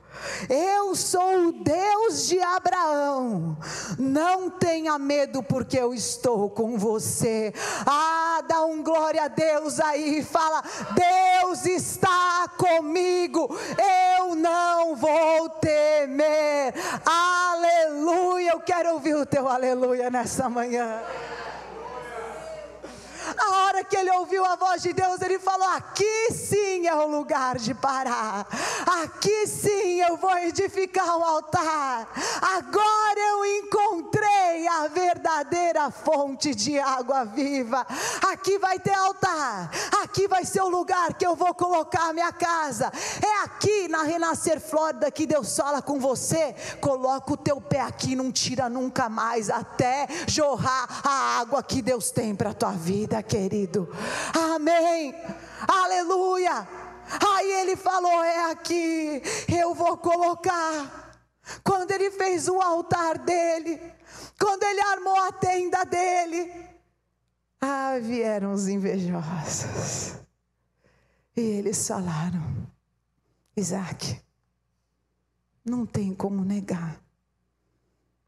[0.49, 3.57] Eu sou o Deus de Abraão.
[3.97, 7.53] Não tenha medo, porque eu estou com você.
[7.85, 10.23] Ah, dá um glória a Deus aí.
[10.23, 13.49] Fala: Deus está comigo.
[14.17, 16.73] Eu não vou temer.
[17.05, 18.51] Aleluia.
[18.51, 21.01] Eu quero ouvir o teu aleluia nessa manhã.
[23.39, 27.07] A hora que ele ouviu a voz de Deus, ele falou: Aqui sim é o
[27.07, 28.45] lugar de parar.
[29.03, 32.07] Aqui sim eu vou edificar um altar.
[32.41, 37.85] Agora eu encontrei a verdadeira fonte de água viva.
[38.31, 39.71] Aqui vai ter altar.
[40.03, 42.91] Aqui vai ser o lugar que eu vou colocar a minha casa.
[43.23, 46.55] É aqui na Renascer Flórida que Deus fala com você.
[46.81, 52.11] Coloca o teu pé aqui, não tira nunca mais até jorrar a água que Deus
[52.11, 53.87] tem para a tua vida querido.
[54.33, 55.13] Amém.
[55.67, 56.67] Aleluia.
[57.35, 61.07] Aí ele falou: É aqui, eu vou colocar.
[61.63, 63.79] Quando ele fez o altar dele,
[64.39, 66.51] quando ele armou a tenda dele,
[67.61, 70.15] ah, vieram os invejosos.
[71.35, 72.43] E eles falaram:
[73.55, 74.21] Isaac,
[75.63, 76.99] não tem como negar.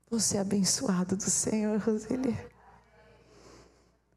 [0.09, 2.50] Você é abençoado do Senhor, Roseli.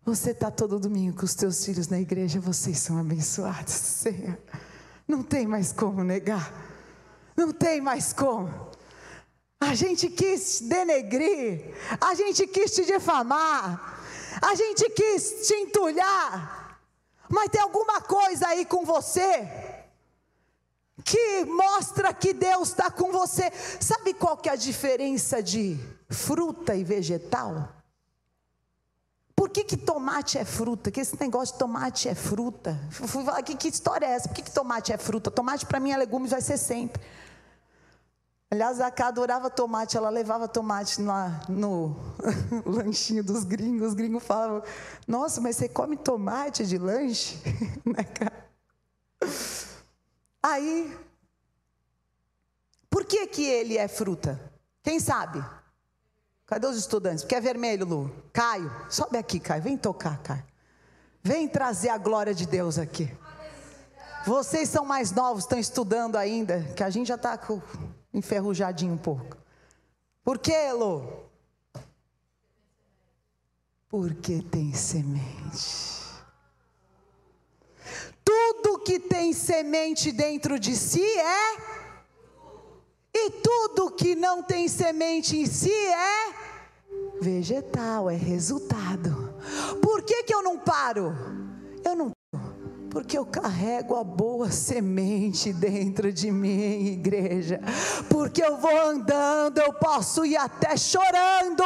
[0.05, 4.39] Você está todo domingo com os teus filhos na igreja, vocês são abençoados, Senhor.
[5.09, 6.53] Não tem mais como negar.
[7.35, 8.53] Não tem mais como.
[9.61, 13.99] A gente quis denegrir, a gente quis te difamar,
[14.43, 16.79] a gente quis te entulhar,
[17.31, 19.49] mas tem alguma coisa aí com você
[21.03, 23.51] que mostra que Deus está com você.
[23.81, 25.79] Sabe qual que é a diferença de
[26.11, 27.74] fruta e vegetal?
[29.49, 30.91] Que, que tomate é fruta?
[30.91, 32.79] Que esse negócio de tomate é fruta?
[32.91, 34.29] Fui falar, que, que história é essa?
[34.29, 35.31] Por que, que tomate é fruta?
[35.31, 37.03] Tomate para mim é legumes, vai ser sempre.
[38.51, 41.01] Aliás, a Cá adorava tomate, ela levava tomate
[41.49, 41.97] no
[42.65, 43.89] lanchinho dos gringos.
[43.89, 44.63] Os gringos falavam:
[45.09, 47.37] Nossa, mas você come tomate de lanche?
[47.85, 48.05] né?
[50.41, 50.97] Aí,
[52.89, 54.39] por que, que ele é fruta?
[54.85, 55.45] Quem sabe?
[56.47, 57.25] Cadê os estudantes?
[57.25, 58.25] Porque é vermelho, Lu.
[58.33, 59.63] Caio, sobe aqui, Caio.
[59.63, 60.45] Vem tocar, Caio.
[61.23, 63.11] Vem trazer a glória de Deus aqui.
[64.27, 67.39] Vocês são mais novos, estão estudando ainda, que a gente já está
[68.13, 69.37] enferrujadinho um pouco.
[70.23, 71.31] Por que, Lu?
[73.89, 75.95] Porque tem semente.
[78.25, 81.74] Tudo que tem semente dentro de si é
[83.15, 86.35] e tudo que não tem semente em si é
[87.21, 89.35] vegetal, é resultado.
[89.81, 91.15] Por que, que eu não paro?
[91.85, 92.11] Eu não
[92.95, 97.61] porque eu carrego a boa semente dentro de mim, igreja.
[98.09, 101.65] Porque eu vou andando, eu posso ir até chorando,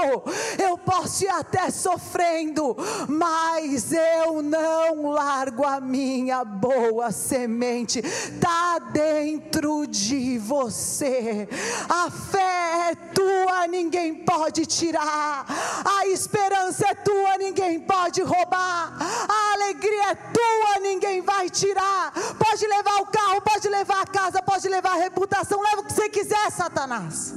[0.59, 2.75] eu posso ir até sofrendo,
[3.07, 8.01] mas eu não largo a minha boa semente.
[8.41, 11.47] Tá dentro de você.
[11.91, 15.45] A fé é tua, ninguém pode tirar.
[15.85, 18.97] A esperança é tua, ninguém pode roubar.
[18.99, 22.13] A alegria é tua, ninguém ninguém vai tirar.
[22.39, 25.93] Pode levar o carro, pode levar a casa, pode levar a reputação, leva o que
[25.93, 27.35] você quiser, Satanás.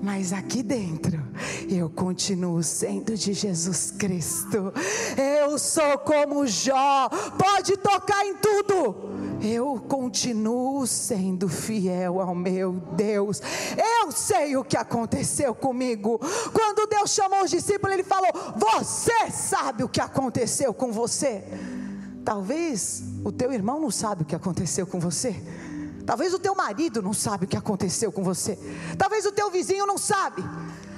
[0.00, 1.20] Mas aqui dentro,
[1.68, 4.72] eu continuo sendo de Jesus Cristo.
[5.16, 9.08] Eu sou como Jó, pode tocar em tudo.
[9.42, 13.40] Eu continuo sendo fiel ao meu Deus.
[13.76, 16.20] Eu sei o que aconteceu comigo.
[16.52, 21.44] Quando Deus chamou os discípulos, Ele falou: Você sabe o que aconteceu com você.
[22.24, 25.42] Talvez o teu irmão não sabe o que aconteceu com você.
[26.06, 28.58] Talvez o teu marido não sabe o que aconteceu com você.
[28.96, 30.42] Talvez o teu vizinho não sabe.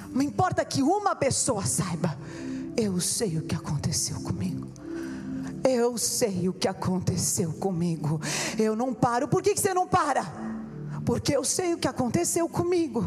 [0.09, 2.17] Não importa que uma pessoa saiba.
[2.77, 4.67] Eu sei o que aconteceu comigo.
[5.67, 8.21] Eu sei o que aconteceu comigo.
[8.57, 9.27] Eu não paro.
[9.27, 10.50] Por que, que você não para?
[11.11, 13.05] Porque eu sei o que aconteceu comigo.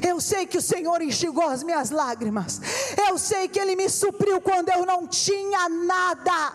[0.00, 2.60] Eu sei que o Senhor enxugou as minhas lágrimas.
[3.08, 6.52] Eu sei que Ele me supriu quando eu não tinha nada.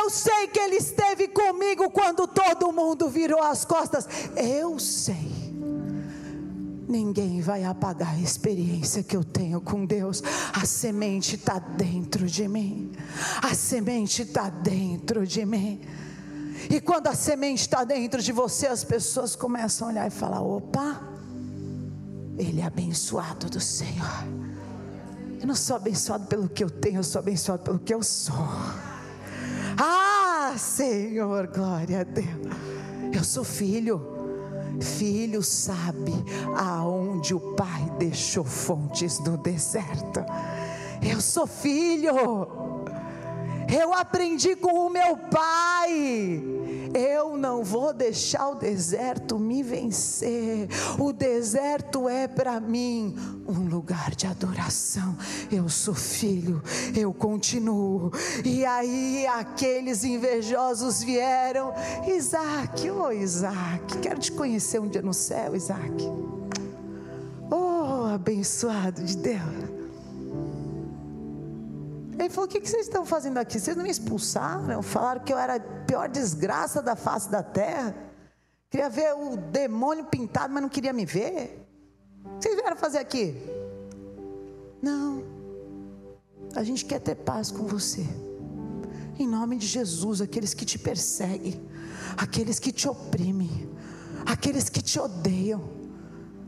[0.00, 4.08] Eu sei que Ele esteve comigo quando todo mundo virou as costas.
[4.34, 5.52] Eu sei.
[6.88, 10.22] Ninguém vai apagar a experiência que eu tenho com Deus.
[10.54, 12.92] A semente está dentro de mim.
[13.42, 15.82] A semente está dentro de mim.
[16.70, 20.40] E quando a semente está dentro de você, as pessoas começam a olhar e falar:
[20.40, 21.00] opa,
[22.38, 24.24] ele é abençoado do Senhor.
[25.40, 28.34] Eu não sou abençoado pelo que eu tenho, eu sou abençoado pelo que eu sou.
[29.76, 32.28] Ah, Senhor, glória a Deus.
[33.12, 34.12] Eu sou filho.
[34.80, 36.12] Filho sabe
[36.56, 40.24] aonde o pai deixou fontes no deserto.
[41.02, 42.83] Eu sou filho.
[43.76, 46.40] Eu aprendi com o meu pai.
[46.94, 50.68] Eu não vou deixar o deserto me vencer.
[50.96, 53.16] O deserto é para mim
[53.48, 55.16] um lugar de adoração.
[55.50, 56.62] Eu sou filho,
[56.96, 58.12] eu continuo.
[58.44, 61.74] E aí aqueles invejosos vieram.
[62.06, 66.08] Isaac, ô oh Isaac, quero te conhecer um dia no céu, Isaac.
[67.50, 69.73] Oh, abençoado de Deus.
[72.18, 73.58] Ele falou: O que, vocês estão fazendo aqui?
[73.58, 74.82] Vocês não me expulsaram?
[74.82, 77.94] Falaram que eu era a pior desgraça da face da terra.
[78.70, 81.64] Queria ver o demônio pintado, mas não queria me ver.
[82.24, 83.36] O que vocês vieram fazer aqui?
[84.82, 85.22] Não.
[86.54, 88.04] A gente quer ter paz com você.
[89.18, 91.60] Em nome de Jesus, aqueles que te perseguem,
[92.16, 93.70] aqueles que te oprimem,
[94.26, 95.62] aqueles que te odeiam.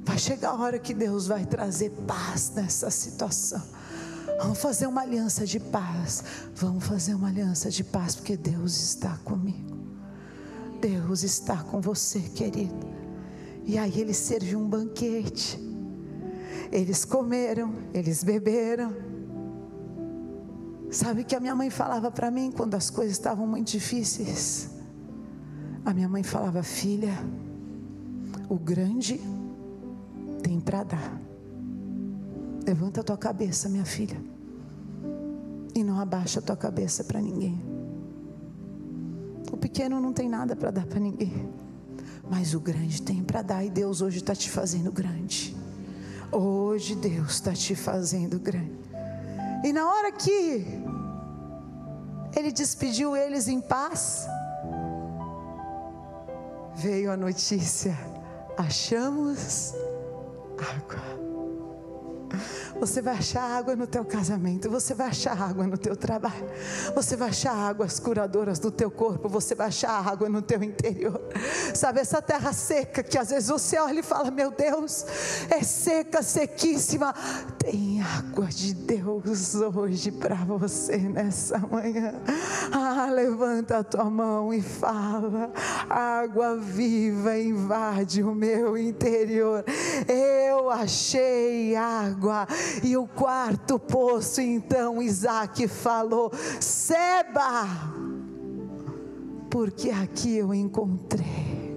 [0.05, 3.63] Vai chegar a hora que Deus vai trazer paz nessa situação.
[4.39, 6.23] Vamos fazer uma aliança de paz.
[6.55, 9.77] Vamos fazer uma aliança de paz, porque Deus está comigo.
[10.81, 12.87] Deus está com você, querido.
[13.65, 15.59] E aí ele serviu um banquete.
[16.71, 18.95] Eles comeram, eles beberam.
[20.91, 24.71] Sabe que a minha mãe falava para mim quando as coisas estavam muito difíceis?
[25.85, 27.13] A minha mãe falava: Filha,
[28.49, 29.21] o grande
[30.43, 31.26] tem para dar.
[32.67, 34.21] Levanta a tua cabeça, minha filha.
[35.73, 37.63] E não abaixa a tua cabeça para ninguém.
[39.53, 41.49] O pequeno não tem nada para dar para ninguém.
[42.29, 43.65] Mas o grande tem para dar.
[43.65, 45.57] E Deus hoje está te fazendo grande.
[46.33, 48.73] Hoje Deus está te fazendo grande.
[49.65, 50.67] E na hora que
[52.37, 54.27] ele despediu eles em paz.
[56.75, 57.97] Veio a notícia:
[58.59, 59.73] achamos
[60.59, 61.26] água.
[62.79, 66.47] Você vai achar água no teu casamento, você vai achar água no teu trabalho,
[66.95, 71.21] você vai achar águas curadoras no teu corpo, você vai achar água no teu interior.
[71.75, 75.07] Sabe essa terra seca que às vezes você olha e fala: "Meu Deus,
[75.49, 77.15] é seca, sequíssima".
[77.59, 82.15] Tem água de Deus hoje para você nessa manhã.
[82.73, 85.51] Ah, levanta a tua mão e fala:
[85.89, 89.65] "Água viva invade o meu interior.
[90.07, 92.16] Eu achei água
[92.83, 97.67] e o quarto poço, então Isaac falou: Seba,
[99.51, 101.77] porque aqui eu encontrei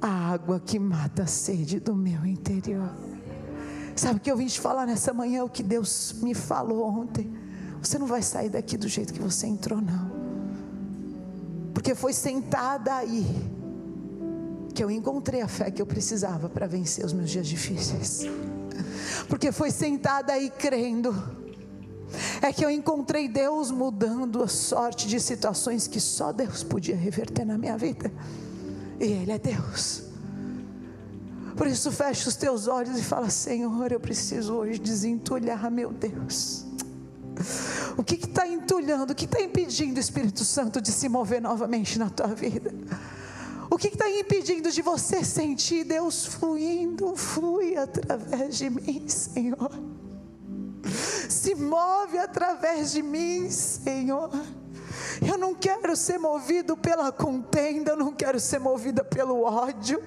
[0.00, 2.90] a água que mata a sede do meu interior.
[3.96, 5.44] Sabe o que eu vim te falar nessa manhã?
[5.44, 7.32] O que Deus me falou ontem.
[7.80, 10.10] Você não vai sair daqui do jeito que você entrou, não.
[11.72, 13.24] Porque foi sentada aí
[14.74, 18.26] que eu encontrei a fé que eu precisava para vencer os meus dias difíceis
[19.28, 21.14] porque foi sentada aí crendo.
[22.40, 27.44] É que eu encontrei Deus mudando a sorte de situações que só Deus podia reverter
[27.44, 28.12] na minha vida.
[29.00, 30.04] E Ele é Deus.
[31.56, 36.64] Por isso, fecha os teus olhos e fala: Senhor, eu preciso hoje desentulhar, meu Deus.
[37.96, 39.12] O que está entulhando?
[39.12, 42.72] O que está impedindo o Espírito Santo de se mover novamente na tua vida?
[43.74, 47.16] O que está impedindo de você sentir Deus fluindo?
[47.16, 49.68] Flui através de mim, Senhor.
[51.28, 54.30] Se move através de mim, Senhor.
[55.26, 60.02] Eu não quero ser movido pela contenda, eu não quero ser movida pelo ódio,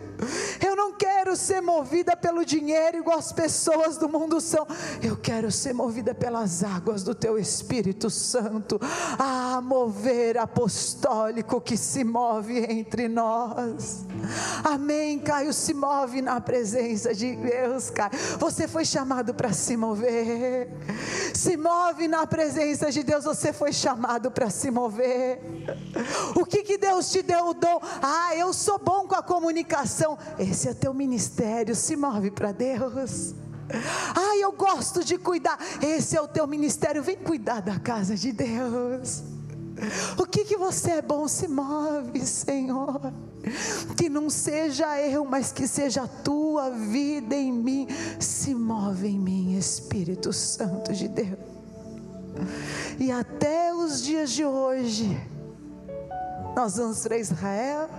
[0.65, 4.65] eu não quero ser movida pelo dinheiro igual as pessoas do mundo são.
[5.01, 8.79] Eu quero ser movida pelas águas do teu Espírito Santo,
[9.17, 14.05] a mover apostólico que se move entre nós.
[14.63, 15.19] Amém.
[15.19, 18.11] Caio se move na presença de Deus, Caio.
[18.39, 20.69] Você foi chamado para se mover.
[21.37, 25.39] Se move na presença de Deus, você foi chamado para se mover ver.
[26.35, 27.79] O que, que Deus te deu o dom?
[28.01, 30.17] Ah, eu sou bom com a comunicação.
[30.39, 33.35] Esse é teu ministério, se move para Deus.
[34.15, 35.59] Ah, eu gosto de cuidar.
[35.79, 37.03] Esse é o teu ministério.
[37.03, 39.21] Vem cuidar da casa de Deus.
[40.17, 43.13] O que que você é bom se move, Senhor.
[43.95, 47.87] Que não seja eu, mas que seja a tua vida em mim.
[48.19, 51.39] Se move em mim, Espírito Santo de Deus.
[52.99, 55.09] E até os dias de hoje,
[56.55, 57.89] nós vamos para Israel,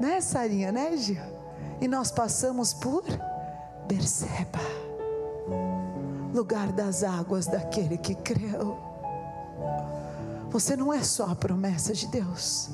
[0.00, 1.22] né, Sarinha, né, Gil?
[1.80, 3.04] E nós passamos por
[3.86, 4.60] Berseba,
[6.32, 8.78] lugar das águas daquele que creu.
[10.50, 12.70] Você não é só a promessa de Deus,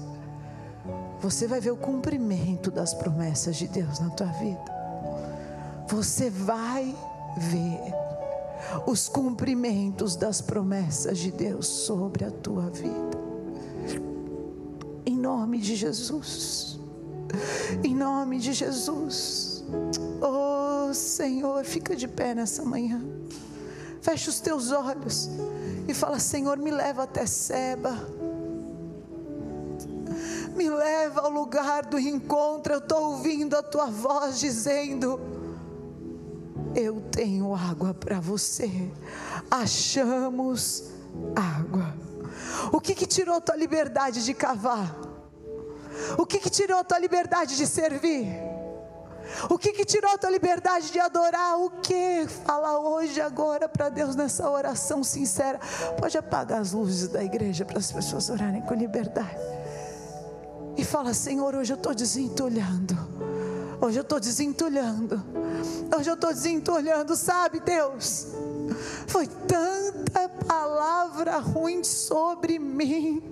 [1.20, 4.80] você vai ver o cumprimento das promessas de Deus na tua vida.
[5.88, 6.94] Você vai
[7.36, 7.80] ver
[8.86, 13.18] os cumprimentos das promessas de Deus sobre a tua vida.
[15.04, 16.78] Em nome de Jesus.
[17.84, 19.64] Em nome de Jesus.
[20.20, 23.02] Oh Senhor, fica de pé nessa manhã.
[24.00, 25.28] Fecha os teus olhos
[25.86, 28.19] e fala: Senhor, me leva até Seba.
[30.54, 32.74] Me leva ao lugar do encontro.
[32.74, 35.20] Eu estou ouvindo a tua voz dizendo
[36.74, 38.90] eu tenho água para você.
[39.50, 40.90] Achamos
[41.34, 41.94] água.
[42.72, 44.96] O que, que tirou tua liberdade de cavar?
[46.16, 48.26] O que, que tirou tua liberdade de servir?
[49.48, 51.58] O que, que tirou tua liberdade de adorar?
[51.58, 52.26] O que?
[52.44, 55.60] Fala hoje, agora, para Deus nessa oração sincera.
[55.98, 59.59] Pode apagar as luzes da igreja para as pessoas orarem com liberdade.
[60.80, 62.96] E fala, Senhor, hoje eu estou desentulhando
[63.82, 65.22] Hoje eu estou desentulhando.
[65.96, 68.26] Hoje eu estou desentulhando, sabe, Deus?
[69.06, 73.22] Foi tanta palavra ruim sobre mim.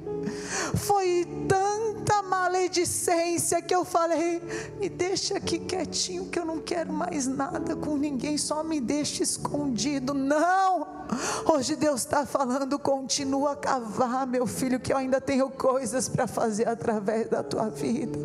[0.74, 1.77] Foi tanta
[2.22, 4.42] maledicência que eu falei:
[4.78, 9.22] me deixa aqui quietinho, que eu não quero mais nada com ninguém, só me deixa
[9.22, 10.14] escondido.
[10.14, 11.06] Não!
[11.46, 16.26] Hoje Deus está falando: continua a cavar, meu filho, que eu ainda tenho coisas para
[16.26, 18.18] fazer através da tua vida.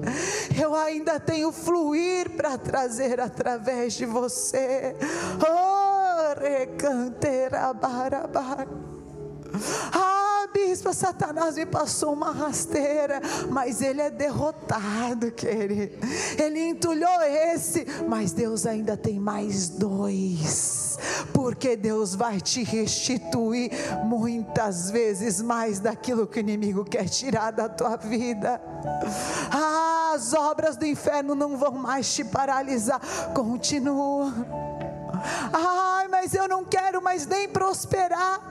[0.62, 4.96] Eu ainda tenho fluir para trazer através de você.
[5.40, 8.68] Oh, recanteira barabar.
[9.94, 10.23] Ah,
[10.54, 15.98] bispa, Satanás me passou uma rasteira, mas ele é derrotado, querido.
[16.38, 20.98] Ele entulhou esse, mas Deus ainda tem mais dois,
[21.34, 23.72] porque Deus vai te restituir
[24.06, 28.62] muitas vezes mais daquilo que o inimigo quer tirar da tua vida.
[29.52, 33.02] Ah, as obras do inferno não vão mais te paralisar.
[33.34, 34.32] Continua.
[35.54, 38.42] Ai, mas eu não quero mais nem prosperar,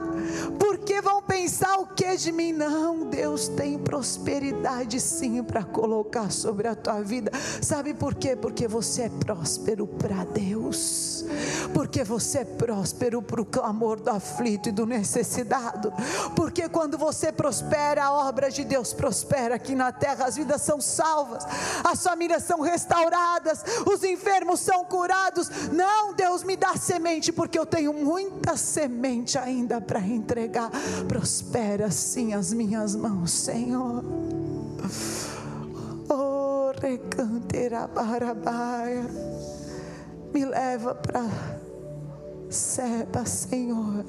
[0.58, 2.52] porque vão pensar o que de mim?
[2.52, 7.30] Não, Deus tem prosperidade sim para colocar sobre a tua vida.
[7.60, 8.36] Sabe por quê?
[8.36, 11.21] Porque você é próspero para Deus,
[11.74, 15.92] porque você é próspero para o clamor do aflito e do necessitado,
[16.34, 20.80] porque quando você prospera, a obra de Deus prospera aqui na terra, as vidas são
[20.80, 21.44] salvas,
[21.84, 25.48] as famílias são restauradas, os enfermos são curados.
[25.72, 30.70] Não, Deus me dá semente, porque eu tenho muita semente ainda para entregar.
[31.08, 34.04] Prospera sim as minhas mãos, Senhor.
[36.08, 39.06] Oh, recanteira barabaia.
[40.33, 41.28] Me leva para
[42.49, 44.05] Seba, Senhor.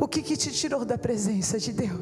[0.00, 2.00] O que, que te tirou da presença de Deus?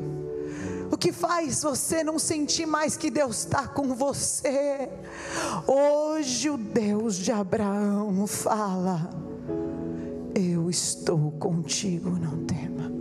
[0.90, 4.88] O que faz você não sentir mais que Deus está com você?
[5.66, 9.10] Hoje o Deus de Abraão fala
[10.38, 12.95] eu estou contigo, não tema.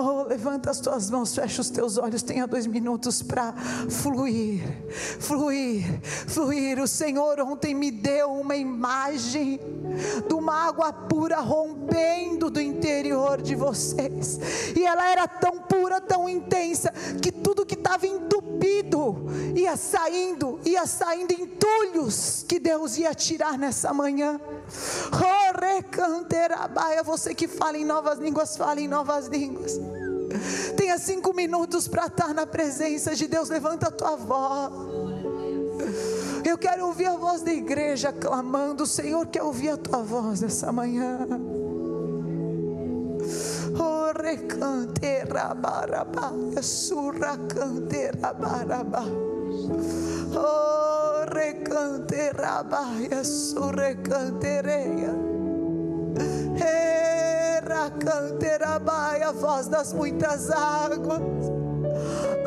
[0.00, 3.52] Oh, levanta as tuas mãos, fecha os teus olhos, tenha dois minutos para
[3.90, 4.62] fluir,
[5.18, 6.78] fluir, fluir.
[6.80, 9.58] O Senhor ontem me deu uma imagem
[10.24, 14.38] de uma água pura rompendo do interior de vocês,
[14.76, 19.26] e ela era tão pura, tão intensa, que tudo que estava entupido
[19.56, 24.40] ia saindo, ia saindo entulhos que Deus ia tirar nessa manhã.
[27.18, 29.72] Você que fala em novas línguas, fala em novas línguas.
[30.76, 33.48] Tenha cinco minutos para estar na presença de Deus.
[33.48, 34.72] Levanta a tua voz.
[36.44, 38.86] Eu quero ouvir a voz da igreja clamando.
[38.86, 41.26] Senhor quer ouvir a tua voz essa manhã.
[43.78, 49.04] Oh, recante rabarabá, surra cante rabarabá.
[50.34, 55.28] Oh, recante rabaia, surrecantereia.
[57.88, 61.20] Racanterabai, a voz das muitas águas,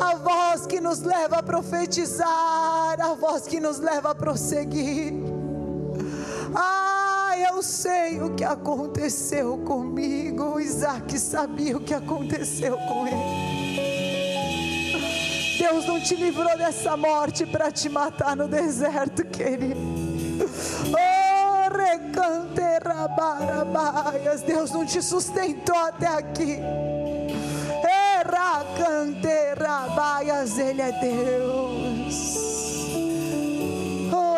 [0.00, 5.14] a voz que nos leva a profetizar, a voz que nos leva a prosseguir.
[6.54, 6.91] Ah,
[7.62, 10.58] eu sei o que aconteceu comigo.
[10.58, 13.16] Isaac sabia o que aconteceu com ele.
[15.60, 19.78] Deus não te livrou dessa morte para te matar no deserto, querido.
[20.90, 26.58] Oh, recanterrabarabaias, Deus não te sustentou até aqui.
[28.24, 31.81] Erracanterrabaias, Ele é Deus.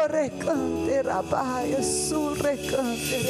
[0.05, 3.23] Oh, recanterabaias, surrecanter.